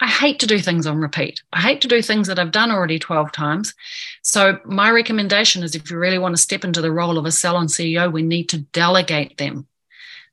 I 0.00 0.08
hate 0.08 0.40
to 0.40 0.46
do 0.46 0.58
things 0.58 0.86
on 0.86 0.98
repeat. 0.98 1.42
I 1.52 1.60
hate 1.60 1.80
to 1.82 1.88
do 1.88 2.02
things 2.02 2.26
that 2.26 2.38
I've 2.38 2.50
done 2.50 2.70
already 2.70 2.98
12 2.98 3.32
times. 3.32 3.74
So, 4.22 4.58
my 4.64 4.90
recommendation 4.90 5.62
is 5.62 5.74
if 5.74 5.90
you 5.90 5.96
really 5.96 6.18
want 6.18 6.36
to 6.36 6.42
step 6.42 6.64
into 6.64 6.82
the 6.82 6.92
role 6.92 7.16
of 7.16 7.24
a 7.24 7.32
salon 7.32 7.66
CEO, 7.66 8.12
we 8.12 8.22
need 8.22 8.50
to 8.50 8.58
delegate 8.58 9.38
them. 9.38 9.66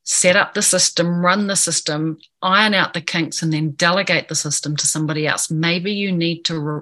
Set 0.04 0.36
up 0.36 0.54
the 0.54 0.62
system, 0.62 1.26
run 1.26 1.48
the 1.48 1.56
system, 1.56 2.20
iron 2.42 2.74
out 2.74 2.94
the 2.94 3.02
kinks, 3.02 3.42
and 3.42 3.54
then 3.54 3.72
delegate 3.72 4.28
the 4.28 4.36
system 4.36 4.76
to 4.76 4.88
somebody 4.88 5.26
else. 5.26 5.50
Maybe 5.50 5.94
you 5.94 6.12
need 6.12 6.44
to 6.46 6.60
re- 6.60 6.82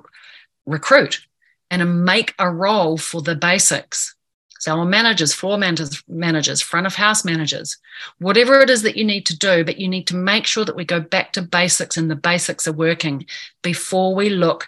recruit 0.66 1.22
and 1.70 2.04
make 2.04 2.34
a 2.40 2.50
role 2.50 2.98
for 2.98 3.22
the 3.22 3.36
basics. 3.36 4.16
Salon 4.60 4.90
managers, 4.92 5.34
floor 5.34 5.58
managers, 5.58 6.04
managers, 6.08 6.62
front 6.62 6.86
of 6.86 6.94
house 6.94 7.26
managers, 7.26 7.78
whatever 8.20 8.60
it 8.60 8.70
is 8.70 8.84
that 8.84 8.96
you 8.96 9.04
need 9.04 9.26
to 9.26 9.38
do, 9.38 9.64
but 9.64 9.80
you 9.80 9.88
need 9.88 10.06
to 10.08 10.16
make 10.16 10.46
sure 10.46 10.66
that 10.66 10.76
we 10.76 10.86
go 10.86 11.00
back 11.00 11.34
to 11.34 11.42
basics 11.42 11.98
and 11.98 12.12
the 12.12 12.16
basics 12.16 12.68
are 12.68 12.74
working 12.74 13.26
before 13.64 14.14
we 14.14 14.30
look 14.30 14.68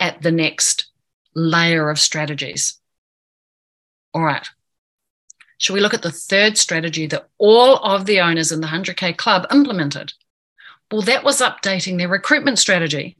at 0.00 0.22
the 0.22 0.32
next 0.32 0.86
layer 1.34 1.90
of 1.90 2.00
strategies. 2.00 2.78
All 4.14 4.22
right. 4.22 4.46
Shall 5.64 5.72
we 5.72 5.80
look 5.80 5.94
at 5.94 6.02
the 6.02 6.10
third 6.10 6.58
strategy 6.58 7.06
that 7.06 7.26
all 7.38 7.76
of 7.76 8.04
the 8.04 8.20
owners 8.20 8.52
in 8.52 8.60
the 8.60 8.66
100K 8.66 9.16
club 9.16 9.46
implemented? 9.50 10.12
Well, 10.92 11.00
that 11.00 11.24
was 11.24 11.40
updating 11.40 11.96
their 11.96 12.10
recruitment 12.10 12.58
strategy. 12.58 13.16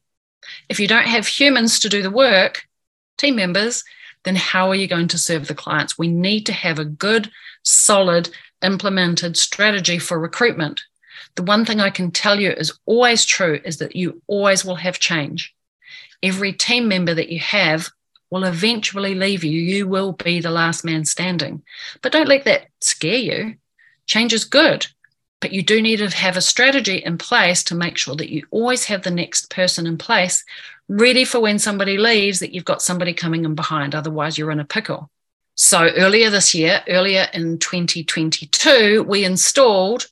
If 0.69 0.79
you 0.79 0.87
don't 0.87 1.07
have 1.07 1.27
humans 1.27 1.79
to 1.79 1.89
do 1.89 2.03
the 2.03 2.11
work, 2.11 2.69
team 3.17 3.37
members, 3.37 3.83
then 4.25 4.37
how 4.37 4.69
are 4.69 4.75
you 4.75 4.87
going 4.87 5.09
to 5.09 5.19
serve 5.19 5.49
the 5.49 5.55
clients? 5.55 5.97
We 5.97 6.09
need 6.09 6.45
to 6.45 6.53
have 6.53 6.79
a 6.79 6.85
good, 6.85 7.31
solid, 7.63 8.29
implemented 8.63 9.39
strategy 9.39 9.99
for 9.99 10.21
recruitment. 10.21 10.83
The 11.37 11.45
one 11.45 11.65
thing 11.65 11.81
I 11.81 11.89
can 11.89 12.11
tell 12.11 12.39
you 12.39 12.51
is 12.51 12.79
always 12.85 13.25
true 13.25 13.59
is 13.65 13.79
that 13.79 13.97
you 13.97 14.21
always 14.27 14.67
will 14.67 14.75
have 14.75 14.99
change. 14.99 15.55
Every 16.23 16.53
team 16.53 16.89
member 16.89 17.15
that 17.15 17.31
you 17.31 17.41
have 17.41 17.89
will 18.31 18.45
eventually 18.45 19.14
leave 19.14 19.45
you. 19.45 19.61
You 19.61 19.87
will 19.87 20.12
be 20.12 20.40
the 20.40 20.50
last 20.50 20.85
man 20.85 21.04
standing. 21.04 21.62
But 22.02 22.12
don't 22.12 22.28
let 22.28 22.45
that 22.45 22.66
scare 22.81 23.16
you. 23.16 23.57
Change 24.07 24.33
is 24.33 24.45
good, 24.45 24.87
but 25.40 25.52
you 25.52 25.62
do 25.62 25.81
need 25.81 25.99
to 25.99 26.09
have 26.09 26.37
a 26.37 26.43
strategy 26.43 26.97
in 26.97 27.19
place 27.19 27.62
to 27.64 27.75
make 27.75 27.97
sure 27.97 28.16
that 28.16 28.31
you 28.31 28.47
always 28.50 28.85
have 28.85 29.02
the 29.02 29.11
next 29.11 29.50
person 29.50 29.87
in 29.87 29.99
place 29.99 30.45
ready 30.88 31.25
for 31.25 31.40
when 31.40 31.59
somebody 31.59 31.97
leaves 31.97 32.40
that 32.40 32.52
you've 32.52 32.64
got 32.64 32.83
somebody 32.83 33.14
coming 33.14 33.45
in 33.45 33.54
behind. 33.54 33.95
Otherwise, 33.95 34.37
you're 34.37 34.50
in 34.50 34.61
a 34.61 34.64
pickle. 34.64 35.11
So 35.57 35.88
earlier 35.97 36.31
this 36.31 36.54
year, 36.54 36.83
earlier 36.88 37.28
in 37.33 37.59
2022, 37.59 39.04
we 39.04 39.25
installed 39.25 40.09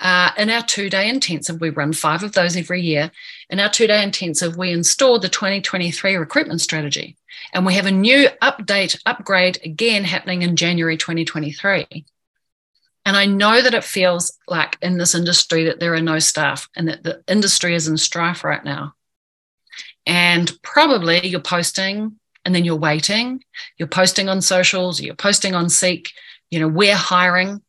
uh, 0.00 0.30
in 0.38 0.50
our 0.50 0.62
two 0.62 0.88
day 0.88 1.08
intensive, 1.08 1.60
we 1.60 1.70
run 1.70 1.92
five 1.92 2.22
of 2.22 2.32
those 2.32 2.56
every 2.56 2.80
year. 2.80 3.10
In 3.50 3.60
our 3.60 3.68
two 3.68 3.86
day 3.86 4.02
intensive, 4.02 4.56
we 4.56 4.72
installed 4.72 5.22
the 5.22 5.28
2023 5.28 6.16
recruitment 6.16 6.60
strategy. 6.60 7.16
And 7.52 7.66
we 7.66 7.74
have 7.74 7.86
a 7.86 7.90
new 7.90 8.28
update, 8.42 9.00
upgrade 9.06 9.60
again 9.64 10.04
happening 10.04 10.42
in 10.42 10.56
January 10.56 10.96
2023. 10.96 12.04
And 13.04 13.16
I 13.16 13.26
know 13.26 13.62
that 13.62 13.74
it 13.74 13.84
feels 13.84 14.38
like 14.46 14.78
in 14.82 14.98
this 14.98 15.14
industry 15.14 15.64
that 15.64 15.80
there 15.80 15.94
are 15.94 16.00
no 16.00 16.18
staff 16.18 16.68
and 16.76 16.88
that 16.88 17.02
the 17.02 17.22
industry 17.28 17.74
is 17.74 17.88
in 17.88 17.96
strife 17.96 18.44
right 18.44 18.64
now. 18.64 18.94
And 20.06 20.50
probably 20.62 21.26
you're 21.26 21.40
posting 21.40 22.18
and 22.44 22.54
then 22.54 22.64
you're 22.64 22.76
waiting. 22.76 23.42
You're 23.78 23.88
posting 23.88 24.28
on 24.28 24.40
socials, 24.40 25.00
you're 25.00 25.14
posting 25.14 25.54
on 25.54 25.68
Seek, 25.68 26.10
you 26.50 26.60
know, 26.60 26.68
we're 26.68 26.96
hiring. 26.96 27.62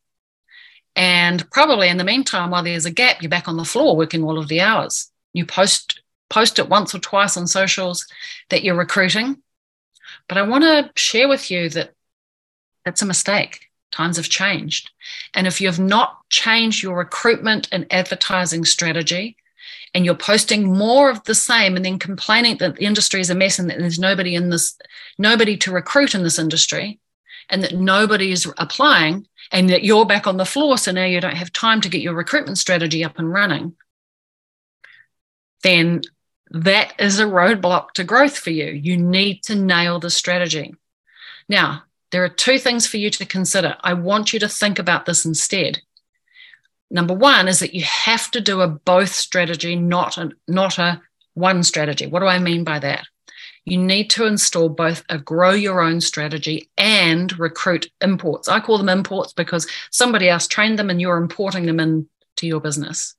And 0.94 1.48
probably 1.50 1.88
in 1.88 1.96
the 1.96 2.04
meantime, 2.04 2.50
while 2.50 2.62
there's 2.62 2.86
a 2.86 2.90
gap, 2.90 3.22
you're 3.22 3.30
back 3.30 3.48
on 3.48 3.56
the 3.56 3.64
floor 3.64 3.96
working 3.96 4.22
all 4.22 4.38
of 4.38 4.48
the 4.48 4.60
hours. 4.60 5.10
You 5.32 5.46
post 5.46 6.02
post 6.28 6.58
it 6.58 6.68
once 6.68 6.94
or 6.94 6.98
twice 6.98 7.36
on 7.36 7.46
socials 7.46 8.06
that 8.48 8.62
you're 8.62 8.76
recruiting. 8.76 9.42
But 10.28 10.38
I 10.38 10.42
want 10.42 10.64
to 10.64 10.90
share 10.94 11.28
with 11.28 11.50
you 11.50 11.68
that 11.70 11.92
That's 12.84 13.02
a 13.02 13.06
mistake. 13.06 13.68
Times 13.90 14.16
have 14.16 14.28
changed. 14.28 14.90
And 15.34 15.46
if 15.46 15.60
you 15.60 15.68
have 15.68 15.78
not 15.78 16.18
changed 16.30 16.82
your 16.82 16.96
recruitment 16.96 17.68
and 17.72 17.86
advertising 17.90 18.64
strategy, 18.64 19.36
and 19.94 20.04
you're 20.04 20.14
posting 20.14 20.76
more 20.76 21.10
of 21.10 21.22
the 21.24 21.34
same 21.34 21.76
and 21.76 21.84
then 21.84 21.98
complaining 21.98 22.56
that 22.58 22.76
the 22.76 22.84
industry 22.86 23.20
is 23.20 23.28
a 23.28 23.34
mess 23.34 23.58
and 23.58 23.68
that 23.68 23.78
there's 23.78 23.98
nobody 23.98 24.34
in 24.34 24.48
this, 24.48 24.78
nobody 25.18 25.56
to 25.58 25.70
recruit 25.70 26.14
in 26.14 26.22
this 26.22 26.38
industry, 26.38 26.98
and 27.50 27.62
that 27.62 27.74
nobody 27.74 28.32
is 28.32 28.50
applying, 28.56 29.26
and 29.52 29.68
that 29.68 29.84
you're 29.84 30.06
back 30.06 30.26
on 30.26 30.38
the 30.38 30.46
floor, 30.46 30.78
so 30.78 30.90
now 30.90 31.04
you 31.04 31.20
don't 31.20 31.36
have 31.36 31.52
time 31.52 31.80
to 31.82 31.88
get 31.88 32.00
your 32.00 32.14
recruitment 32.14 32.58
strategy 32.58 33.04
up 33.04 33.18
and 33.18 33.30
running, 33.30 33.74
then 35.62 36.00
that 36.50 36.94
is 36.98 37.20
a 37.20 37.24
roadblock 37.24 37.92
to 37.92 38.04
growth 38.04 38.36
for 38.36 38.50
you. 38.50 38.66
You 38.66 38.96
need 38.96 39.42
to 39.44 39.54
nail 39.54 40.00
the 40.00 40.10
strategy. 40.10 40.74
Now, 41.48 41.84
there 42.10 42.24
are 42.24 42.28
two 42.28 42.58
things 42.58 42.86
for 42.86 42.96
you 42.96 43.10
to 43.10 43.24
consider. 43.24 43.76
I 43.80 43.94
want 43.94 44.32
you 44.32 44.38
to 44.40 44.48
think 44.48 44.78
about 44.78 45.06
this 45.06 45.24
instead. 45.24 45.80
Number 46.90 47.14
one 47.14 47.48
is 47.48 47.60
that 47.60 47.74
you 47.74 47.84
have 47.84 48.30
to 48.32 48.40
do 48.40 48.60
a 48.60 48.68
both 48.68 49.14
strategy, 49.14 49.76
not 49.76 50.18
a, 50.18 50.30
not 50.46 50.78
a 50.78 51.00
one 51.34 51.62
strategy. 51.62 52.06
What 52.06 52.20
do 52.20 52.26
I 52.26 52.38
mean 52.38 52.64
by 52.64 52.78
that? 52.80 53.06
You 53.64 53.78
need 53.78 54.10
to 54.10 54.26
install 54.26 54.68
both 54.68 55.04
a 55.08 55.18
grow 55.18 55.52
your 55.52 55.80
own 55.80 56.00
strategy 56.00 56.68
and 56.76 57.36
recruit 57.38 57.90
imports. 58.00 58.48
I 58.48 58.60
call 58.60 58.78
them 58.78 58.88
imports 58.88 59.32
because 59.32 59.68
somebody 59.90 60.28
else 60.28 60.48
trained 60.48 60.78
them 60.78 60.90
and 60.90 61.00
you're 61.00 61.16
importing 61.16 61.66
them 61.66 61.78
into 61.78 62.08
your 62.42 62.60
business. 62.60 63.14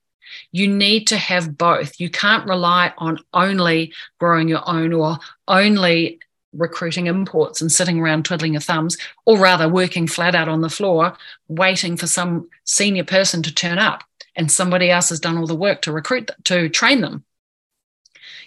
You 0.52 0.68
need 0.68 1.08
to 1.08 1.18
have 1.18 1.58
both. 1.58 2.00
You 2.00 2.10
can't 2.10 2.48
rely 2.48 2.94
on 2.98 3.20
only 3.34 3.94
growing 4.20 4.50
your 4.50 4.68
own 4.68 4.92
or 4.92 5.20
only 5.48 6.20
recruiting 6.54 7.08
imports 7.08 7.62
and 7.62 7.72
sitting 7.72 8.00
around 8.00 8.26
twiddling 8.26 8.54
your 8.54 8.62
thumbs, 8.62 8.98
or 9.26 9.38
rather 9.40 9.68
working 9.68 10.08
flat 10.08 10.36
out 10.36 10.48
on 10.48 10.62
the 10.62 10.70
floor, 10.70 11.18
waiting 11.48 11.98
for 11.98 12.08
some 12.08 12.50
senior 12.64 13.04
person 13.04 13.42
to 13.44 13.54
turn 13.54 13.80
up 13.80 14.04
and 14.36 14.52
somebody 14.52 14.90
else 14.90 15.10
has 15.10 15.20
done 15.20 15.38
all 15.38 15.48
the 15.48 15.56
work 15.56 15.82
to 15.82 15.92
recruit, 15.92 16.30
to 16.44 16.70
train 16.70 17.02
them. 17.02 17.24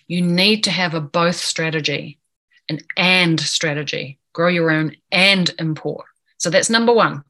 You 0.08 0.22
need 0.22 0.64
to 0.64 0.70
have 0.70 0.94
a 0.94 1.00
both 1.00 1.36
strategy, 1.36 2.18
an 2.68 2.80
and 2.96 3.40
strategy, 3.40 4.18
grow 4.32 4.48
your 4.48 4.70
own 4.70 4.96
and 5.10 5.52
import. 5.58 6.06
So 6.38 6.50
that's 6.50 6.70
number 6.70 6.92
one. 6.92 7.24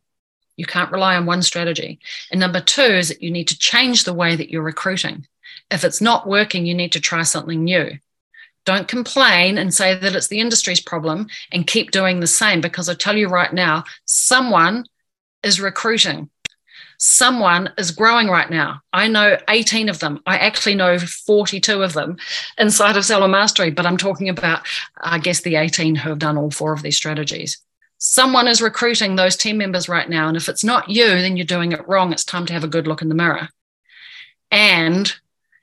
You 0.57 0.67
can't 0.67 0.93
rely 0.93 1.17
on 1.17 1.27
one 1.27 1.43
strategy. 1.43 2.01
And 2.31 2.41
number 2.41 2.61
two 2.61 2.83
is 2.83 3.09
that 3.09 3.23
you 3.23 3.31
need 3.31 3.49
to 3.49 3.59
change 3.59 4.05
the 4.05 4.15
way 4.15 4.37
that 4.37 4.51
you're 4.51 4.63
recruiting. 4.63 5.27
If 5.71 5.85
it's 5.85 6.01
not 6.01 6.27
working, 6.27 6.67
you 6.67 6.75
need 6.75 6.93
to 6.93 7.01
try 7.01 7.23
something 7.23 7.63
new. 7.63 7.99
Don't 8.65 8.89
complain 8.89 9.59
and 9.59 9.73
say 9.73 9.95
that 9.95 10.17
it's 10.17 10.29
the 10.29 10.41
industry's 10.41 10.81
problem 10.81 11.29
and 11.53 11.67
keep 11.67 11.93
doing 11.93 12.21
the 12.21 12.27
same 12.27 12.61
because 12.61 12.89
I 12.89 12.95
tell 12.95 13.17
you 13.17 13.29
right 13.29 13.53
now, 13.53 13.85
someone 14.07 14.87
is 15.43 15.61
recruiting. 15.61 16.31
Someone 16.99 17.71
is 17.79 17.91
growing 17.91 18.29
right 18.29 18.51
now. 18.51 18.81
I 18.93 19.09
know 19.09 19.39
18 19.49 19.89
of 19.89 19.99
them. 19.99 20.21
I 20.27 20.39
actually 20.39 20.75
know 20.75 20.99
42 20.99 21.83
of 21.83 21.93
them 21.93 22.17
inside 22.59 22.97
of 22.97 23.05
Salon 23.05 23.31
Mastery, 23.31 23.71
but 23.71 23.87
I'm 23.87 23.97
talking 23.97 24.29
about, 24.29 24.67
I 25.01 25.19
guess, 25.19 25.43
the 25.43 25.57
18 25.57 25.95
who 25.97 26.09
have 26.11 26.19
done 26.19 26.39
all 26.39 26.51
four 26.51 26.73
of 26.73 26.83
these 26.83 26.97
strategies. 26.97 27.59
Someone 27.99 28.47
is 28.49 28.63
recruiting 28.63 29.17
those 29.17 29.37
team 29.37 29.59
members 29.59 29.89
right 29.89 30.09
now. 30.09 30.29
And 30.29 30.37
if 30.37 30.49
it's 30.49 30.65
not 30.65 30.89
you, 30.89 31.07
then 31.07 31.37
you're 31.37 31.47
doing 31.47 31.73
it 31.73 31.87
wrong. 31.89 32.13
It's 32.13 32.25
time 32.25 32.47
to 32.47 32.53
have 32.53 32.65
a 32.65 32.69
good 32.69 32.87
look 32.87 33.03
in 33.03 33.09
the 33.09 33.15
mirror. 33.15 33.49
And 34.51 35.13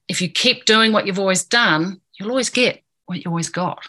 if 0.07 0.21
you 0.21 0.29
keep 0.29 0.65
doing 0.65 0.91
what 0.91 1.07
you've 1.07 1.19
always 1.19 1.43
done, 1.43 2.01
you'll 2.19 2.29
always 2.29 2.49
get 2.49 2.81
what 3.05 3.23
you 3.23 3.29
always 3.29 3.49
got. 3.49 3.87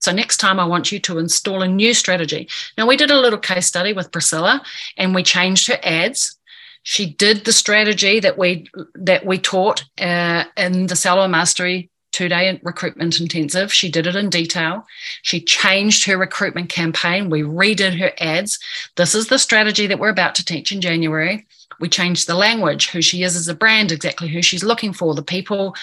So 0.00 0.12
next 0.12 0.36
time 0.36 0.60
I 0.60 0.66
want 0.66 0.92
you 0.92 0.98
to 1.00 1.18
install 1.18 1.62
a 1.62 1.68
new 1.68 1.94
strategy. 1.94 2.48
Now 2.76 2.86
we 2.86 2.96
did 2.96 3.10
a 3.10 3.18
little 3.18 3.38
case 3.38 3.66
study 3.66 3.94
with 3.94 4.12
Priscilla 4.12 4.62
and 4.98 5.14
we 5.14 5.22
changed 5.22 5.66
her 5.68 5.78
ads. 5.82 6.36
She 6.84 7.06
did 7.06 7.44
the 7.44 7.52
strategy 7.52 8.20
that 8.20 8.38
we 8.38 8.68
that 8.94 9.26
we 9.26 9.38
taught 9.38 9.84
uh, 10.00 10.44
in 10.56 10.86
the 10.86 10.96
Salon 10.96 11.32
Mastery 11.32 11.90
two-day 12.12 12.60
recruitment 12.62 13.18
intensive. 13.18 13.72
She 13.72 13.90
did 13.90 14.06
it 14.06 14.14
in 14.14 14.30
detail. 14.30 14.86
She 15.22 15.40
changed 15.40 16.04
her 16.04 16.16
recruitment 16.16 16.68
campaign. 16.68 17.28
We 17.28 17.42
redid 17.42 17.98
her 17.98 18.12
ads. 18.20 18.60
This 18.94 19.16
is 19.16 19.26
the 19.26 19.38
strategy 19.38 19.88
that 19.88 19.98
we're 19.98 20.10
about 20.10 20.36
to 20.36 20.44
teach 20.44 20.70
in 20.70 20.80
January. 20.80 21.44
We 21.80 21.88
changed 21.88 22.28
the 22.28 22.36
language, 22.36 22.90
who 22.90 23.02
she 23.02 23.24
is 23.24 23.34
as 23.34 23.48
a 23.48 23.54
brand, 23.54 23.90
exactly 23.90 24.28
who 24.28 24.42
she's 24.42 24.62
looking 24.62 24.92
for, 24.92 25.14
the 25.14 25.24
people 25.24 25.74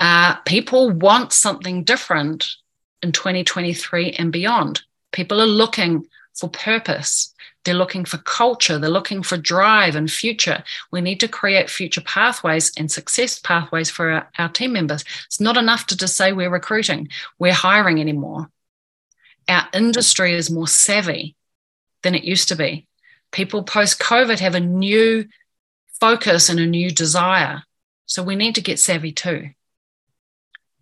uh, 0.00 0.34
people 0.46 0.90
want 0.90 1.32
something 1.32 1.84
different 1.84 2.56
in 3.02 3.12
2023 3.12 4.12
and 4.12 4.32
beyond. 4.32 4.82
People 5.12 5.40
are 5.40 5.46
looking 5.46 6.06
for 6.34 6.48
purpose. 6.48 7.34
They're 7.64 7.74
looking 7.74 8.04
for 8.04 8.18
culture. 8.18 8.78
They're 8.78 8.88
looking 8.88 9.22
for 9.22 9.36
drive 9.36 9.94
and 9.94 10.10
future. 10.10 10.64
We 10.90 11.00
need 11.00 11.20
to 11.20 11.28
create 11.28 11.68
future 11.68 12.00
pathways 12.00 12.72
and 12.76 12.90
success 12.90 13.38
pathways 13.38 13.90
for 13.90 14.10
our, 14.10 14.30
our 14.38 14.48
team 14.48 14.72
members. 14.72 15.04
It's 15.26 15.40
not 15.40 15.56
enough 15.56 15.86
to 15.86 15.96
just 15.96 16.16
say 16.16 16.32
we're 16.32 16.50
recruiting, 16.50 17.08
we're 17.38 17.52
hiring 17.52 18.00
anymore. 18.00 18.50
Our 19.48 19.68
industry 19.74 20.34
is 20.34 20.50
more 20.50 20.68
savvy 20.68 21.36
than 22.02 22.14
it 22.14 22.24
used 22.24 22.48
to 22.48 22.56
be. 22.56 22.86
People 23.32 23.62
post 23.62 24.00
COVID 24.00 24.38
have 24.38 24.54
a 24.54 24.60
new 24.60 25.26
focus 26.00 26.48
and 26.48 26.58
a 26.58 26.66
new 26.66 26.90
desire. 26.90 27.62
So 28.06 28.22
we 28.22 28.36
need 28.36 28.54
to 28.54 28.62
get 28.62 28.78
savvy 28.78 29.12
too. 29.12 29.50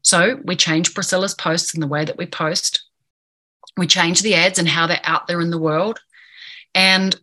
So 0.02 0.38
we 0.44 0.56
change 0.56 0.94
Priscilla's 0.94 1.34
posts 1.34 1.74
and 1.74 1.82
the 1.82 1.88
way 1.88 2.04
that 2.04 2.16
we 2.16 2.26
post. 2.26 2.87
We 3.78 3.86
changed 3.86 4.22
the 4.22 4.34
ads 4.34 4.58
and 4.58 4.68
how 4.68 4.86
they're 4.86 5.00
out 5.04 5.26
there 5.26 5.40
in 5.40 5.50
the 5.50 5.58
world. 5.58 6.00
And 6.74 7.18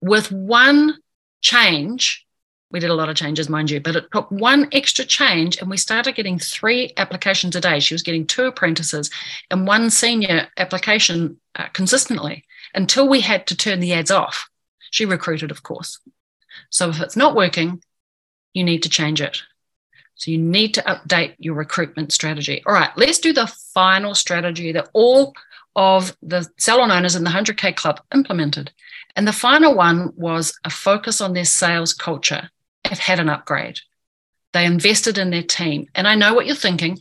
with 0.00 0.32
one 0.32 0.98
change, 1.40 2.26
we 2.70 2.80
did 2.80 2.90
a 2.90 2.94
lot 2.94 3.08
of 3.08 3.16
changes, 3.16 3.48
mind 3.48 3.70
you, 3.70 3.80
but 3.80 3.96
it 3.96 4.10
took 4.12 4.30
one 4.30 4.68
extra 4.72 5.04
change 5.04 5.58
and 5.58 5.70
we 5.70 5.76
started 5.76 6.14
getting 6.14 6.38
three 6.38 6.92
applications 6.96 7.56
a 7.56 7.60
day. 7.60 7.80
She 7.80 7.94
was 7.94 8.02
getting 8.02 8.26
two 8.26 8.44
apprentices 8.44 9.10
and 9.50 9.66
one 9.66 9.90
senior 9.90 10.48
application 10.56 11.38
uh, 11.54 11.68
consistently 11.72 12.44
until 12.74 13.08
we 13.08 13.20
had 13.20 13.46
to 13.46 13.56
turn 13.56 13.80
the 13.80 13.94
ads 13.94 14.10
off. 14.10 14.50
She 14.90 15.06
recruited, 15.06 15.50
of 15.50 15.62
course. 15.62 15.98
So 16.70 16.90
if 16.90 17.00
it's 17.00 17.16
not 17.16 17.36
working, 17.36 17.82
you 18.52 18.64
need 18.64 18.82
to 18.82 18.88
change 18.88 19.20
it. 19.20 19.42
So 20.16 20.30
you 20.30 20.38
need 20.38 20.74
to 20.74 20.82
update 20.82 21.36
your 21.38 21.54
recruitment 21.54 22.12
strategy. 22.12 22.62
All 22.66 22.74
right, 22.74 22.90
let's 22.96 23.18
do 23.18 23.32
the 23.32 23.46
final 23.46 24.14
strategy 24.14 24.72
that 24.72 24.90
all 24.92 25.32
of 25.78 26.16
the 26.22 26.44
salon 26.58 26.90
owners 26.90 27.14
in 27.14 27.22
the 27.22 27.30
100K 27.30 27.76
Club 27.76 28.00
implemented. 28.12 28.72
And 29.14 29.28
the 29.28 29.32
final 29.32 29.76
one 29.76 30.12
was 30.16 30.58
a 30.64 30.70
focus 30.70 31.20
on 31.20 31.34
their 31.34 31.44
sales 31.44 31.94
culture. 31.94 32.50
It 32.84 32.98
had 32.98 33.20
an 33.20 33.28
upgrade. 33.28 33.78
They 34.52 34.66
invested 34.66 35.18
in 35.18 35.30
their 35.30 35.44
team. 35.44 35.86
And 35.94 36.08
I 36.08 36.16
know 36.16 36.34
what 36.34 36.46
you're 36.46 36.56
thinking. 36.56 36.98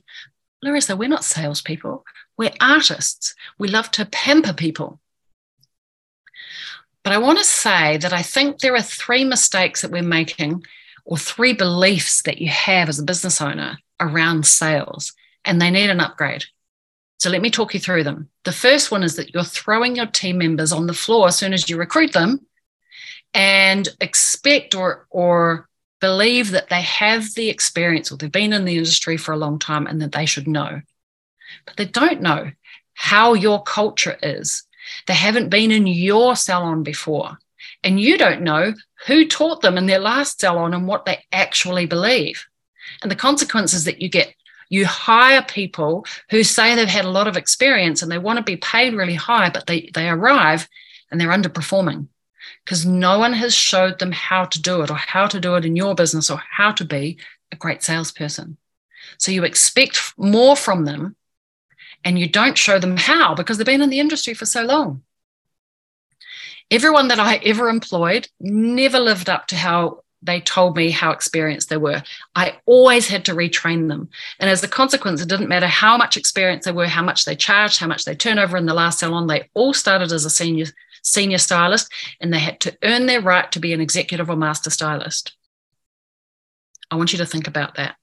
Larissa, 0.62 0.96
we're 0.96 1.10
not 1.10 1.24
salespeople. 1.24 2.06
We're 2.38 2.54
artists. 2.62 3.34
We 3.58 3.68
love 3.68 3.90
to 3.92 4.06
pamper 4.06 4.54
people. 4.54 5.00
But 7.04 7.14
I 7.14 7.18
want 7.18 7.40
to 7.40 7.44
say 7.44 7.98
that 7.98 8.14
I 8.14 8.22
think 8.22 8.60
there 8.60 8.76
are 8.76 8.82
three 8.84 9.24
mistakes 9.24 9.82
that 9.82 9.92
we're 9.92 10.04
making 10.04 10.64
or 11.04 11.18
three 11.18 11.54
beliefs 11.54 12.22
that 12.24 12.38
you 12.38 12.50
have 12.50 12.90
as 12.90 13.00
a 13.00 13.04
business 13.04 13.42
owner 13.42 13.80
around 14.00 14.46
sales, 14.46 15.14
and 15.46 15.60
they 15.60 15.72
need 15.72 15.90
an 15.90 16.00
upgrade. 16.00 16.46
So 17.20 17.30
let 17.30 17.42
me 17.42 17.50
talk 17.50 17.74
you 17.74 17.80
through 17.80 18.04
them. 18.04 18.30
The 18.44 18.52
first 18.52 18.92
one 18.92 19.04
is 19.04 19.16
that 19.16 19.34
you're 19.34 19.44
throwing 19.44 19.96
your 19.96 20.06
team 20.06 20.38
members 20.38 20.72
on 20.72 20.88
the 20.88 20.94
floor 20.94 21.28
as 21.28 21.38
soon 21.38 21.54
as 21.54 21.70
you 21.70 21.78
recruit 21.78 22.14
them 22.14 22.46
and 23.34 23.88
expect 24.00 24.76
or, 24.76 25.08
or 25.10 25.68
believe 26.00 26.52
that 26.52 26.70
they 26.70 26.82
have 26.82 27.34
the 27.34 27.50
experience 27.50 28.12
or 28.12 28.18
they've 28.18 28.32
been 28.32 28.54
in 28.54 28.66
the 28.66 28.78
industry 28.78 29.18
for 29.18 29.32
a 29.32 29.38
long 29.38 29.58
time 29.58 29.88
and 29.88 30.02
that 30.02 30.12
they 30.12 30.26
should 30.26 30.48
know. 30.48 30.82
But 31.66 31.78
they 31.78 31.86
don't 31.86 32.22
know 32.22 32.52
how 32.94 33.34
your 33.34 33.64
culture 33.64 34.18
is. 34.22 34.64
They 35.08 35.14
haven't 35.14 35.50
been 35.50 35.72
in 35.72 35.88
your 35.88 36.36
salon 36.36 36.84
before. 36.84 37.38
And 37.84 38.00
you 38.00 38.18
don't 38.18 38.42
know 38.42 38.74
who 39.06 39.28
taught 39.28 39.62
them 39.62 39.78
in 39.78 39.86
their 39.86 40.00
last 40.00 40.40
salon 40.40 40.74
and 40.74 40.88
what 40.88 41.06
they 41.06 41.24
actually 41.32 41.86
believe. 41.86 42.46
And 43.02 43.12
the 43.12 43.16
consequences 43.16 43.86
that 43.86 44.02
you 44.02 44.10
get 44.10 44.34
you 44.70 44.86
hire 44.86 45.42
people 45.42 46.06
who 46.30 46.44
say 46.44 46.76
they've 46.76 46.88
had 46.88 47.06
a 47.06 47.10
lot 47.10 47.28
of 47.28 47.38
experience 47.38 48.02
and 48.02 48.12
they 48.12 48.18
want 48.18 48.38
to 48.38 48.44
be 48.44 48.58
paid 48.58 48.94
really 48.94 49.16
high, 49.16 49.50
but 49.50 49.68
they, 49.68 49.90
they 49.94 50.10
arrive 50.10 50.68
and 51.10 51.20
they're 51.20 51.30
underperforming 51.30 52.08
because 52.64 52.86
no 52.86 53.20
one 53.20 53.34
has 53.34 53.56
showed 53.56 54.00
them 54.00 54.12
how 54.12 54.46
to 54.46 54.62
do 54.62 54.82
it 54.82 54.92
or 54.92 54.98
how 54.98 55.28
to 55.28 55.40
do 55.40 55.56
it 55.56 55.66
in 55.66 55.76
your 55.76 55.96
business 55.96 56.30
or 56.30 56.42
how 56.50 56.72
to 56.72 56.84
be 56.84 57.18
a 57.52 57.56
great 57.56 57.82
salesperson. 57.82 58.58
So 59.18 59.32
you 59.32 59.44
expect 59.44 60.14
more 60.18 60.56
from 60.56 60.86
them 60.86 61.16
and 62.04 62.20
you 62.20 62.28
don't 62.28 62.58
show 62.58 62.80
them 62.80 62.98
how 62.98 63.36
because 63.36 63.58
they've 63.58 63.66
been 63.66 63.82
in 63.82 63.90
the 63.90 64.00
industry 64.00 64.34
for 64.34 64.46
so 64.46 64.64
long. 64.64 65.04
Everyone 66.70 67.08
that 67.08 67.20
I 67.20 67.38
ever 67.38 67.70
employed 67.70 68.28
never 68.40 69.00
lived 69.00 69.30
up 69.30 69.48
to 69.48 69.56
how 69.56 70.04
they 70.22 70.42
told 70.42 70.76
me 70.76 70.90
how 70.90 71.12
experienced 71.12 71.70
they 71.70 71.78
were. 71.78 72.02
I 72.36 72.58
always 72.66 73.08
had 73.08 73.26
to 73.26 73.36
retrain 73.36 73.88
them. 73.88 74.10
And 74.40 74.50
as 74.50 74.64
a 74.64 74.68
consequence, 74.68 75.22
it 75.22 75.30
didn't 75.30 75.50
matter 75.50 75.68
how 75.68 75.98
much 75.98 76.18
experience 76.18 76.66
they 76.66 76.72
were, 76.72 76.88
how 76.88 77.04
much 77.04 77.26
they 77.26 77.36
charged, 77.36 77.80
how 77.80 77.88
much 77.88 78.06
they 78.06 78.16
turned 78.16 78.40
over 78.40 78.58
in 78.58 78.66
the 78.66 78.74
last 78.74 79.00
salon, 79.00 79.28
they 79.28 79.50
all 79.54 79.74
started 79.74 80.12
as 80.12 80.26
a 80.26 80.30
senior 80.30 80.66
senior 81.04 81.38
stylist, 81.38 81.92
and 82.20 82.34
they 82.34 82.40
had 82.40 82.60
to 82.60 82.78
earn 82.84 83.06
their 83.06 83.22
right 83.22 83.50
to 83.52 83.60
be 83.60 83.72
an 83.72 83.80
executive 83.80 84.30
or 84.30 84.36
master 84.36 84.70
stylist. 84.70 85.38
I 86.92 86.96
want 86.96 87.14
you 87.14 87.20
to 87.20 87.26
think 87.26 87.48
about 87.48 87.76
that. 87.76 87.96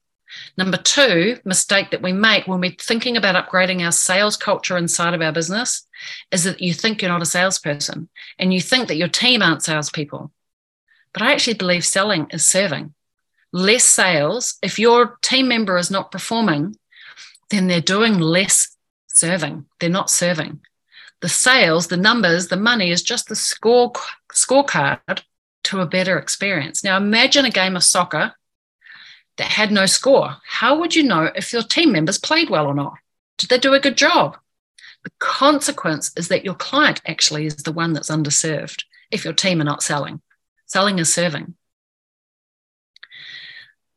Number 0.57 0.77
two 0.77 1.37
mistake 1.45 1.91
that 1.91 2.01
we 2.01 2.11
make 2.11 2.47
when 2.47 2.59
we're 2.59 2.75
thinking 2.79 3.15
about 3.15 3.35
upgrading 3.35 3.83
our 3.83 3.91
sales 3.91 4.37
culture 4.37 4.77
inside 4.77 5.13
of 5.13 5.21
our 5.21 5.31
business 5.31 5.87
is 6.31 6.43
that 6.43 6.61
you 6.61 6.73
think 6.73 7.01
you're 7.01 7.11
not 7.11 7.21
a 7.21 7.25
salesperson 7.25 8.09
and 8.39 8.53
you 8.53 8.59
think 8.59 8.87
that 8.87 8.97
your 8.97 9.07
team 9.07 9.41
aren't 9.41 9.63
salespeople. 9.63 10.31
But 11.15 11.23
I 11.23 11.31
actually 11.31 11.53
believe 11.53 11.85
selling 11.85 12.27
is 12.31 12.45
serving. 12.45 12.93
Less 13.53 13.85
sales, 13.85 14.57
if 14.61 14.77
your 14.77 15.17
team 15.21 15.47
member 15.47 15.77
is 15.77 15.89
not 15.89 16.11
performing, 16.11 16.75
then 17.49 17.67
they're 17.67 17.79
doing 17.79 18.19
less 18.19 18.75
serving. 19.07 19.65
They're 19.79 19.89
not 19.89 20.09
serving. 20.09 20.59
The 21.21 21.29
sales, 21.29 21.87
the 21.87 21.95
numbers, 21.95 22.49
the 22.49 22.57
money 22.57 22.91
is 22.91 23.01
just 23.01 23.29
the 23.29 23.35
score 23.35 23.93
scorecard 24.33 25.21
to 25.63 25.79
a 25.79 25.85
better 25.85 26.19
experience. 26.19 26.83
Now 26.83 26.97
imagine 26.97 27.45
a 27.45 27.49
game 27.49 27.77
of 27.77 27.83
soccer 27.85 28.33
that 29.37 29.47
had 29.47 29.71
no 29.71 29.85
score. 29.85 30.35
How 30.45 30.77
would 30.77 30.95
you 30.95 31.03
know 31.03 31.31
if 31.33 31.53
your 31.53 31.63
team 31.63 31.93
members 31.93 32.19
played 32.19 32.49
well 32.49 32.67
or 32.67 32.73
not? 32.73 32.97
Did 33.37 33.49
they 33.49 33.57
do 33.57 33.73
a 33.73 33.79
good 33.79 33.95
job? 33.95 34.37
The 35.05 35.11
consequence 35.19 36.11
is 36.17 36.27
that 36.27 36.43
your 36.43 36.55
client 36.55 37.01
actually 37.07 37.45
is 37.45 37.55
the 37.55 37.71
one 37.71 37.93
that's 37.93 38.11
underserved 38.11 38.83
if 39.11 39.23
your 39.23 39.33
team 39.33 39.61
are 39.61 39.65
not 39.65 39.81
selling. 39.81 40.21
Selling 40.65 40.99
is 40.99 41.13
serving. 41.13 41.55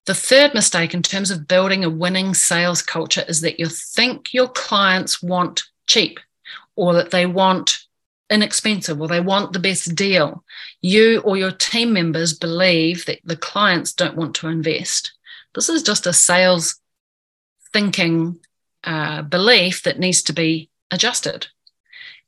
The 0.06 0.14
third 0.14 0.54
mistake 0.54 0.94
in 0.94 1.02
terms 1.02 1.30
of 1.30 1.46
building 1.46 1.84
a 1.84 1.90
winning 1.90 2.32
sales 2.32 2.80
culture 2.80 3.24
is 3.28 3.42
that 3.42 3.60
you 3.60 3.66
think 3.66 4.32
your 4.32 4.48
clients 4.48 5.22
want 5.22 5.64
cheap 5.86 6.18
or 6.76 6.94
that 6.94 7.10
they 7.10 7.26
want 7.26 7.80
inexpensive 8.30 9.00
or 9.00 9.08
they 9.08 9.20
want 9.20 9.52
the 9.52 9.58
best 9.58 9.94
deal. 9.94 10.44
You 10.80 11.20
or 11.20 11.36
your 11.36 11.50
team 11.50 11.92
members 11.92 12.32
believe 12.32 13.04
that 13.06 13.20
the 13.24 13.36
clients 13.36 13.92
don't 13.92 14.16
want 14.16 14.34
to 14.36 14.48
invest. 14.48 15.12
This 15.54 15.68
is 15.68 15.82
just 15.82 16.06
a 16.06 16.12
sales 16.12 16.80
thinking 17.72 18.38
uh, 18.84 19.22
belief 19.22 19.82
that 19.82 19.98
needs 19.98 20.22
to 20.22 20.32
be 20.32 20.70
adjusted. 20.90 21.48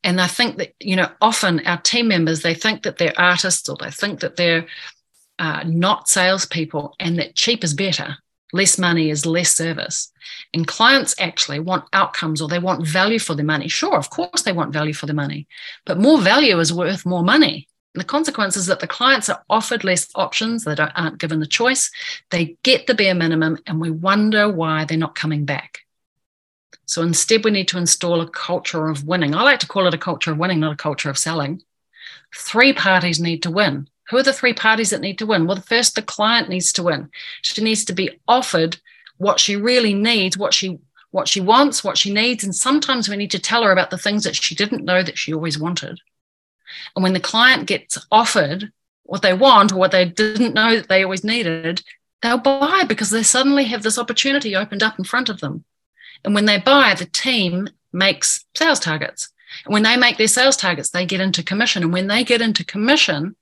And 0.03 0.21
I 0.21 0.27
think 0.27 0.57
that, 0.59 0.75
you 0.81 0.97
know, 0.97 1.11
often 1.21 1.61
our 1.67 1.81
team 1.81 2.09
members, 2.09 2.43
they 2.43 2.55
think 2.55 2.83
that 2.83 2.99
they're 2.99 3.19
artists 3.19 3.69
or 3.69 3.77
they 3.79 3.91
think 3.91 4.21
that 4.21 4.37
they're 4.37 4.67
uh, 5.39 5.63
not 5.67 6.09
salespeople 6.09 6.95
and 6.99 7.19
that 7.19 7.35
cheap 7.35 7.65
is 7.65 7.75
better. 7.75 8.17
Less 8.53 8.79
money 8.79 9.11
is 9.11 9.27
less 9.27 9.53
service. 9.53 10.11
And 10.55 10.67
clients 10.67 11.15
actually 11.19 11.61
want 11.61 11.85
outcomes 11.93 12.41
or 12.41 12.49
they 12.49 12.59
want 12.59 12.87
value 12.87 13.19
for 13.19 13.35
their 13.35 13.45
money. 13.45 13.69
Sure, 13.69 13.97
of 13.97 14.11
course, 14.11 14.43
they 14.43 14.53
want 14.53 14.73
value 14.73 14.95
for 14.95 15.07
their 15.07 15.15
money, 15.15 15.47
but 15.87 15.99
more 15.99 16.21
value 16.21 16.59
is 16.59 16.73
worth 16.73 17.07
more 17.07 17.23
money. 17.23 17.69
The 17.95 18.05
consequence 18.05 18.57
is 18.57 18.67
that 18.67 18.81
the 18.81 18.87
clients 18.87 19.29
are 19.29 19.43
offered 19.51 19.83
less 19.83 20.09
options, 20.15 20.65
they 20.65 20.77
aren't 20.77 21.19
given 21.19 21.41
the 21.41 21.47
choice, 21.47 21.91
they 22.31 22.57
get 22.63 22.87
the 22.87 22.95
bare 22.95 23.15
minimum, 23.15 23.59
and 23.67 23.81
we 23.81 23.91
wonder 23.91 24.49
why 24.49 24.85
they're 24.85 24.97
not 24.97 25.17
coming 25.17 25.45
back. 25.45 25.81
So 26.91 27.03
instead, 27.03 27.45
we 27.45 27.53
need 27.53 27.69
to 27.69 27.79
install 27.79 28.21
a 28.21 28.29
culture 28.29 28.89
of 28.89 29.05
winning. 29.05 29.33
I 29.33 29.45
like 29.45 29.61
to 29.61 29.69
call 29.69 29.87
it 29.87 29.95
a 29.95 29.99
culture 29.99 30.33
of 30.33 30.39
winning, 30.39 30.59
not 30.59 30.73
a 30.73 30.77
culture 30.77 31.09
of 31.09 31.17
selling. 31.17 31.63
Three 32.35 32.73
parties 32.73 33.21
need 33.21 33.45
to 33.45 33.51
win. 33.53 33.89
Who 34.09 34.17
are 34.17 34.25
the 34.25 34.33
three 34.33 34.55
parties 34.55 34.91
that 34.91 35.01
need 35.01 35.17
to 35.21 35.27
win? 35.27 35.47
Well, 35.47 35.55
the 35.55 35.63
first, 35.63 35.95
the 35.95 36.03
client 36.03 36.49
needs 36.49 36.73
to 36.73 36.83
win. 36.83 37.09
She 37.43 37.63
needs 37.63 37.85
to 37.85 37.93
be 37.93 38.19
offered 38.27 38.79
what 39.19 39.39
she 39.39 39.55
really 39.55 39.95
needs, 39.95 40.37
what 40.37 40.53
she 40.53 40.81
what 41.13 41.29
she 41.29 41.41
wants, 41.41 41.85
what 41.85 41.97
she 41.97 42.13
needs, 42.13 42.43
and 42.43 42.53
sometimes 42.53 43.09
we 43.09 43.17
need 43.17 43.31
to 43.31 43.39
tell 43.39 43.63
her 43.63 43.71
about 43.71 43.91
the 43.91 43.99
things 43.99 44.25
that 44.25 44.35
she 44.35 44.57
didn't 44.57 44.85
know 44.85 45.01
that 45.01 45.17
she 45.17 45.33
always 45.33 45.61
wanted. 45.61 46.01
And 46.97 47.05
when 47.05 47.13
the 47.13 47.21
client 47.21 47.69
gets 47.69 48.05
offered 48.11 48.73
what 49.05 49.23
they 49.23 49.33
want 49.33 49.71
or 49.71 49.77
what 49.77 49.93
they 49.93 50.07
didn't 50.07 50.55
know 50.55 50.75
that 50.75 50.89
they 50.89 51.05
always 51.05 51.23
needed, 51.23 51.85
they'll 52.21 52.39
buy 52.39 52.83
because 52.89 53.11
they 53.11 53.23
suddenly 53.23 53.67
have 53.67 53.85
this 53.85 53.99
opportunity 53.99 54.57
opened 54.57 54.83
up 54.83 54.99
in 54.99 55.05
front 55.05 55.29
of 55.29 55.39
them. 55.39 55.65
And 56.25 56.35
when 56.35 56.45
they 56.47 56.59
buy, 56.59 56.95
the 56.95 57.07
team 57.07 57.69
makes 57.93 58.45
sales 58.55 58.81
targets. 58.81 59.31
And 59.65 59.73
when 59.73 59.83
they 59.83 59.97
make 59.97 60.17
their 60.17 60.29
sales 60.29 60.57
targets, 60.57 60.91
they 60.91 61.07
get 61.07 61.21
into 61.21 61.43
commission. 61.43 61.83
And 61.83 61.93
when 61.93 62.07
they 62.07 62.25
get 62.25 62.41
into 62.41 62.65
commission, 62.65 63.37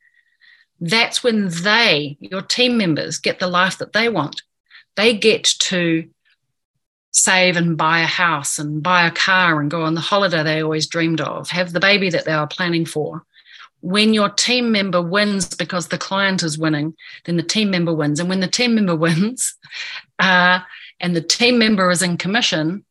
that's 0.80 1.22
when 1.22 1.48
they, 1.48 2.16
your 2.20 2.42
team 2.42 2.76
members, 2.78 3.18
get 3.18 3.38
the 3.38 3.48
life 3.48 3.78
that 3.78 3.92
they 3.92 4.08
want. 4.08 4.42
They 4.96 5.16
get 5.16 5.44
to 5.44 6.08
save 7.12 7.56
and 7.56 7.76
buy 7.76 8.00
a 8.00 8.06
house 8.06 8.58
and 8.58 8.82
buy 8.82 9.06
a 9.06 9.10
car 9.10 9.60
and 9.60 9.70
go 9.70 9.82
on 9.82 9.94
the 9.94 10.00
holiday 10.00 10.42
they 10.42 10.62
always 10.62 10.86
dreamed 10.86 11.20
of, 11.20 11.50
have 11.50 11.72
the 11.72 11.80
baby 11.80 12.10
that 12.10 12.24
they 12.24 12.34
were 12.34 12.46
planning 12.46 12.84
for. 12.84 13.24
When 13.80 14.12
your 14.12 14.28
team 14.28 14.72
member 14.72 15.00
wins 15.00 15.54
because 15.54 15.88
the 15.88 15.98
client 15.98 16.42
is 16.42 16.58
winning, 16.58 16.94
then 17.24 17.36
the 17.36 17.42
team 17.42 17.70
member 17.70 17.94
wins. 17.94 18.18
And 18.20 18.28
when 18.28 18.40
the 18.40 18.48
team 18.48 18.74
member 18.74 18.96
wins, 19.06 19.54
uh, 20.18 20.60
and 21.00 21.14
the 21.14 21.20
team 21.20 21.58
member 21.58 21.90
is 21.90 22.02
in 22.02 22.16
commission, 22.16 22.84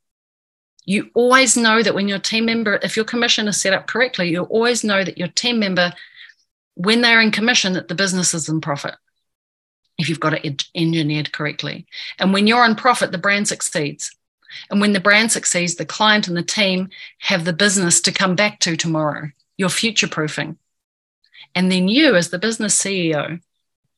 you 0.86 1.10
always 1.14 1.58
know 1.58 1.84
that 1.84 1.94
when 1.94 2.08
your 2.08 2.20
team 2.20 2.46
member, 2.46 2.80
if 2.82 2.96
your 2.96 3.06
commission 3.06 3.48
is 3.48 3.60
set 3.60 3.74
up 3.74 3.88
correctly, 3.88 4.30
you 4.30 4.44
always 4.44 4.84
know 4.84 5.04
that 5.04 5.18
your 5.18 5.28
team 5.28 5.60
member, 5.60 5.94
when 6.76 7.02
they're 7.02 7.22
in 7.22 7.32
commission, 7.32 7.74
that 7.74 7.90
the 7.90 7.96
business 7.96 8.34
is 8.34 8.48
in 8.48 8.62
profit. 8.62 8.96
If 9.98 10.08
you've 10.08 10.20
got 10.20 10.34
it 10.34 10.66
engineered 10.74 11.34
correctly. 11.34 11.88
And 12.20 12.32
when 12.32 12.48
you're 12.48 12.66
in 12.66 12.76
profit, 12.76 13.12
the 13.12 13.18
brand 13.18 13.48
succeeds. 13.48 14.16
And 14.70 14.80
when 14.80 14.94
the 14.94 15.02
brand 15.02 15.32
succeeds, 15.32 15.76
the 15.76 15.86
client 15.86 16.28
and 16.28 16.38
the 16.38 16.44
team 16.44 16.90
have 17.20 17.44
the 17.44 17.54
business 17.54 18.00
to 18.02 18.12
come 18.14 18.36
back 18.36 18.60
to 18.62 18.78
tomorrow. 18.78 19.32
You're 19.58 19.70
future 19.70 20.08
proofing. 20.08 20.58
And 21.54 21.72
then 21.72 21.88
you, 21.88 22.16
as 22.16 22.30
the 22.30 22.40
business 22.40 22.80
CEO, 22.80 23.42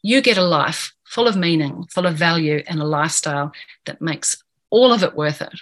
you 0.02 0.22
get 0.22 0.38
a 0.38 0.44
life 0.44 0.94
full 1.10 1.28
of 1.28 1.36
meaning, 1.36 1.86
full 1.90 2.06
of 2.06 2.16
value, 2.16 2.64
and 2.68 2.80
a 2.80 2.86
lifestyle 2.86 3.52
that 3.86 4.00
makes 4.00 4.44
all 4.70 4.94
of 4.94 5.04
it 5.04 5.16
worth 5.16 5.42
it. 5.42 5.60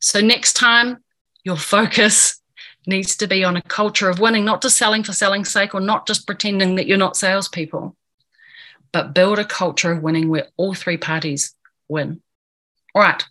So, 0.00 0.20
next 0.20 0.52
time, 0.52 0.98
your 1.42 1.56
focus 1.56 2.40
needs 2.86 3.16
to 3.16 3.26
be 3.26 3.42
on 3.42 3.56
a 3.56 3.62
culture 3.62 4.08
of 4.08 4.20
winning, 4.20 4.44
not 4.44 4.62
just 4.62 4.76
selling 4.76 5.02
for 5.02 5.12
selling's 5.12 5.50
sake 5.50 5.74
or 5.74 5.80
not 5.80 6.06
just 6.06 6.26
pretending 6.26 6.76
that 6.76 6.86
you're 6.86 6.96
not 6.96 7.16
salespeople, 7.16 7.96
but 8.92 9.12
build 9.12 9.40
a 9.40 9.44
culture 9.44 9.90
of 9.90 10.02
winning 10.02 10.28
where 10.28 10.46
all 10.56 10.72
three 10.72 10.96
parties 10.96 11.54
win. 11.88 12.20
All 12.94 13.02
right, 13.02 13.24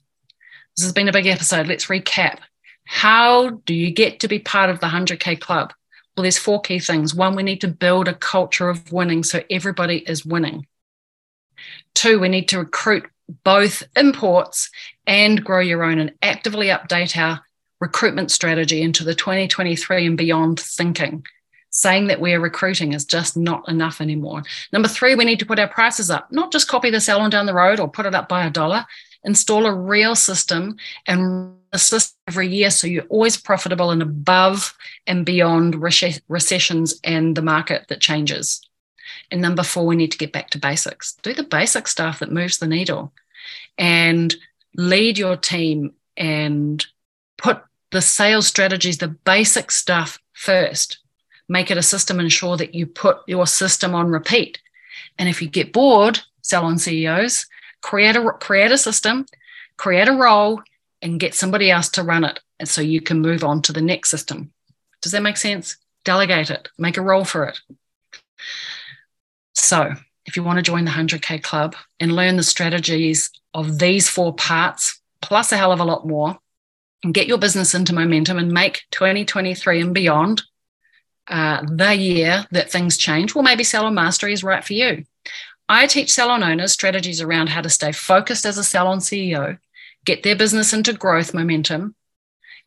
this 0.75 0.83
has 0.83 0.93
been 0.93 1.07
a 1.07 1.13
big 1.13 1.25
episode. 1.25 1.67
Let's 1.67 1.85
recap. 1.85 2.39
How 2.83 3.49
do 3.49 3.73
you 3.73 3.91
get 3.91 4.19
to 4.19 4.27
be 4.27 4.39
part 4.39 4.69
of 4.69 4.81
the 4.81 4.87
100K 4.87 5.39
club? 5.39 5.73
Well, 6.15 6.23
there's 6.23 6.37
four 6.37 6.61
key 6.61 6.79
things. 6.79 7.13
One, 7.13 7.35
we 7.35 7.43
need 7.43 7.61
to 7.61 7.67
build 7.67 8.07
a 8.07 8.13
culture 8.13 8.69
of 8.69 8.91
winning 8.91 9.23
so 9.23 9.41
everybody 9.49 9.97
is 9.97 10.25
winning. 10.25 10.65
Two, 11.93 12.19
we 12.19 12.29
need 12.29 12.49
to 12.49 12.59
recruit 12.59 13.09
both 13.43 13.83
imports 13.95 14.69
and 15.05 15.43
grow 15.43 15.59
your 15.59 15.83
own 15.83 15.99
and 15.99 16.13
actively 16.21 16.67
update 16.67 17.17
our 17.17 17.41
recruitment 17.79 18.31
strategy 18.31 18.81
into 18.81 19.03
the 19.03 19.15
2023 19.15 20.05
and 20.05 20.17
beyond 20.17 20.59
thinking. 20.59 21.25
Saying 21.69 22.07
that 22.07 22.21
we're 22.21 22.39
recruiting 22.39 22.93
is 22.93 23.03
just 23.03 23.35
not 23.35 23.67
enough 23.67 23.99
anymore. 23.99 24.43
Number 24.71 24.87
three, 24.87 25.15
we 25.15 25.25
need 25.25 25.39
to 25.39 25.45
put 25.45 25.59
our 25.59 25.67
prices 25.67 26.09
up, 26.09 26.31
not 26.31 26.53
just 26.53 26.69
copy 26.69 26.89
the 26.89 27.01
salon 27.01 27.29
down 27.29 27.45
the 27.45 27.53
road 27.53 27.81
or 27.81 27.89
put 27.89 28.05
it 28.05 28.15
up 28.15 28.29
by 28.29 28.45
a 28.45 28.49
dollar. 28.49 28.85
Install 29.25 29.65
a 29.65 29.73
real 29.73 30.15
system 30.15 30.77
and 31.07 31.55
assist 31.73 32.15
every 32.27 32.47
year 32.47 32.71
so 32.71 32.87
you're 32.87 33.03
always 33.03 33.35
profitable 33.37 33.91
and 33.91 34.01
above 34.01 34.73
and 35.05 35.25
beyond 35.25 35.81
recessions 35.81 36.99
and 37.03 37.35
the 37.35 37.41
market 37.41 37.87
that 37.89 37.99
changes. 37.99 38.61
And 39.31 39.41
number 39.41 39.63
four, 39.63 39.85
we 39.85 39.95
need 39.95 40.11
to 40.11 40.17
get 40.17 40.31
back 40.31 40.49
to 40.51 40.57
basics. 40.57 41.17
Do 41.21 41.33
the 41.33 41.43
basic 41.43 41.87
stuff 41.87 42.19
that 42.19 42.31
moves 42.31 42.57
the 42.59 42.67
needle 42.67 43.11
and 43.77 44.33
lead 44.75 45.17
your 45.17 45.35
team 45.35 45.93
and 46.17 46.85
put 47.37 47.61
the 47.91 48.01
sales 48.01 48.47
strategies, 48.47 48.97
the 48.97 49.07
basic 49.07 49.71
stuff 49.71 50.19
first. 50.33 50.99
Make 51.47 51.69
it 51.69 51.77
a 51.77 51.83
system, 51.83 52.19
ensure 52.19 52.57
that 52.57 52.73
you 52.73 52.87
put 52.87 53.19
your 53.27 53.47
system 53.47 53.93
on 53.93 54.07
repeat. 54.07 54.61
And 55.17 55.29
if 55.29 55.41
you 55.41 55.47
get 55.47 55.73
bored, 55.73 56.19
salon 56.41 56.77
CEOs, 56.77 57.45
create 57.85 58.15
a 58.15 58.31
create 58.39 58.71
a 58.71 58.79
system, 58.79 59.27
create 59.77 60.07
a 60.07 60.13
role, 60.13 60.59
and 61.03 61.19
get 61.19 61.35
somebody 61.35 61.69
else 61.69 61.87
to 61.87 62.01
run 62.01 62.23
it. 62.23 62.39
And 62.59 62.67
so 62.67 62.81
you 62.81 62.99
can 62.99 63.21
move 63.21 63.43
on 63.43 63.61
to 63.61 63.73
the 63.73 63.81
next 63.81 64.09
system. 64.09 64.51
Does 65.03 65.11
that 65.11 65.21
make 65.21 65.37
sense? 65.37 65.77
Delegate 66.03 66.49
it, 66.49 66.67
make 66.79 66.97
a 66.97 67.03
role 67.03 67.25
for 67.25 67.45
it. 67.45 67.59
So, 69.53 69.93
if 70.25 70.35
you 70.35 70.43
want 70.43 70.57
to 70.57 70.63
join 70.63 70.85
the 70.85 70.91
100K 70.91 71.43
club 71.43 71.75
and 71.99 72.15
learn 72.15 72.37
the 72.37 72.43
strategies 72.43 73.29
of 73.53 73.77
these 73.77 74.09
four 74.09 74.33
parts, 74.33 74.99
plus 75.21 75.51
a 75.51 75.57
hell 75.57 75.71
of 75.71 75.79
a 75.79 75.85
lot 75.85 76.07
more, 76.07 76.39
and 77.03 77.13
get 77.13 77.27
your 77.27 77.37
business 77.37 77.75
into 77.75 77.93
momentum 77.93 78.39
and 78.39 78.51
make 78.51 78.81
2023 78.91 79.81
and 79.81 79.93
beyond 79.93 80.41
uh, 81.27 81.63
the 81.69 81.93
year 81.93 82.47
that 82.49 82.71
things 82.71 82.97
change, 82.97 83.35
well, 83.35 83.43
maybe 83.43 83.63
Salon 83.63 83.93
Mastery 83.93 84.33
is 84.33 84.43
right 84.43 84.63
for 84.63 84.73
you. 84.73 85.05
I 85.67 85.87
teach 85.87 86.11
salon 86.11 86.43
owners 86.43 86.71
strategies 86.71 87.21
around 87.21 87.49
how 87.49 87.61
to 87.61 87.69
stay 87.69 87.91
focused 87.91 88.45
as 88.45 88.57
a 88.57 88.63
salon 88.63 88.99
CEO 88.99 89.57
get 90.05 90.23
their 90.23 90.35
business 90.35 90.71
into 90.71 90.93
growth 90.93 91.33
momentum, 91.33 91.95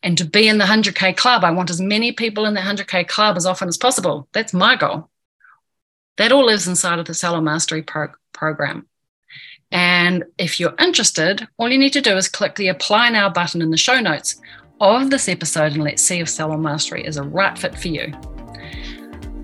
And 0.01 0.17
to 0.19 0.25
be 0.25 0.47
in 0.47 0.59
the 0.59 0.65
100K 0.65 1.17
club, 1.17 1.43
I 1.43 1.51
want 1.51 1.71
as 1.71 1.81
many 1.81 2.13
people 2.13 2.45
in 2.45 2.55
the 2.55 2.61
100K 2.61 3.09
club 3.09 3.37
as 3.37 3.47
often 3.47 3.67
as 3.67 3.77
possible. 3.77 4.29
That's 4.33 4.53
my 4.53 4.77
goal. 4.77 5.11
That 6.19 6.31
all 6.31 6.47
lives 6.47 6.69
inside 6.69 7.01
of 7.01 7.07
the 7.07 7.15
Salon 7.15 7.45
Mastery 7.45 7.83
pro- 7.83 8.13
program. 8.33 8.87
And 9.73 10.25
if 10.39 10.61
you're 10.61 10.75
interested, 10.79 11.49
all 11.57 11.69
you 11.69 11.79
need 11.79 11.93
to 11.95 12.01
do 12.01 12.17
is 12.17 12.29
click 12.29 12.55
the 12.55 12.69
Apply 12.69 13.11
Now 13.11 13.29
button 13.29 13.61
in 13.61 13.71
the 13.71 13.77
show 13.77 13.99
notes 14.01 14.41
of 14.81 15.11
this 15.11 15.29
episode 15.29 15.73
and 15.73 15.83
let's 15.83 16.03
see 16.03 16.21
if 16.21 16.29
Salon 16.29 16.63
Mastery 16.63 17.05
is 17.05 17.17
a 17.17 17.25
right 17.25 17.59
fit 17.59 17.77
for 17.77 17.89
you. 17.89 18.38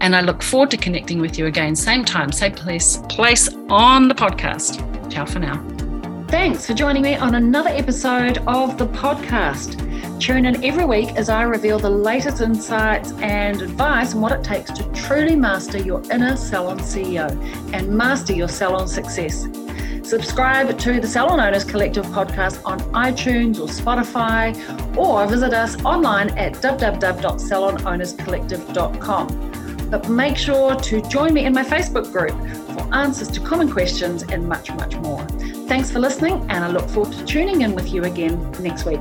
And 0.05 0.15
I 0.15 0.21
look 0.21 0.43
forward 0.43 0.71
to 0.73 0.77
connecting 0.77 1.19
with 1.19 1.39
you 1.39 1.47
again, 1.47 1.75
same 1.75 2.05
time, 2.05 2.31
same 2.31 2.53
place, 2.53 2.99
place 3.09 3.49
on 3.71 4.07
the 4.07 4.15
podcast. 4.15 4.83
Ciao 5.11 5.25
for 5.25 5.39
now. 5.39 5.65
Thanks 6.29 6.67
for 6.67 6.75
joining 6.75 7.03
me 7.03 7.17
on 7.17 7.37
another 7.37 7.71
episode 7.71 8.37
of 8.47 8.77
the 8.77 8.87
podcast. 8.89 9.81
Tune 10.21 10.45
in 10.45 10.63
every 10.63 10.85
week 10.85 11.17
as 11.17 11.31
I 11.31 11.45
reveal 11.45 11.79
the 11.79 11.89
latest 11.89 12.43
insights 12.43 13.13
and 13.13 13.63
advice 13.63 14.15
on 14.15 14.21
what 14.21 14.33
it 14.33 14.45
takes 14.45 14.71
to 14.73 14.83
truly 14.93 15.37
master 15.37 15.79
your 15.79 16.03
inner 16.13 16.37
salon 16.37 16.81
CEO 16.81 17.31
and 17.73 17.89
master 17.89 18.35
your 18.35 18.49
salon 18.49 18.87
success. 18.87 19.49
Subscribe 20.03 20.79
to 20.81 21.01
the 21.01 21.09
Salon 21.09 21.41
Owners 21.41 21.65
Collective 21.65 22.05
podcast 22.09 22.61
on 22.67 22.79
iTunes 22.93 23.59
or 23.59 23.69
Spotify, 23.69 24.55
or 24.99 25.27
visit 25.27 25.55
us 25.55 25.83
online 25.83 26.29
at 26.37 26.53
www.salonownerscollective.com. 26.57 29.54
But 29.91 30.09
make 30.09 30.37
sure 30.37 30.75
to 30.75 31.01
join 31.03 31.35
me 31.35 31.45
in 31.45 31.53
my 31.53 31.65
Facebook 31.65 32.11
group 32.13 32.37
for 32.75 32.95
answers 32.95 33.29
to 33.29 33.41
common 33.41 33.71
questions 33.71 34.23
and 34.23 34.49
much, 34.49 34.73
much 34.73 34.97
more. 34.97 35.25
Thanks 35.67 35.91
for 35.91 35.99
listening, 35.99 36.35
and 36.51 36.65
I 36.65 36.69
look 36.69 36.89
forward 36.89 37.13
to 37.15 37.25
tuning 37.25 37.63
in 37.63 37.75
with 37.75 37.93
you 37.93 38.05
again 38.05 38.51
next 38.61 38.85
week. 38.85 39.01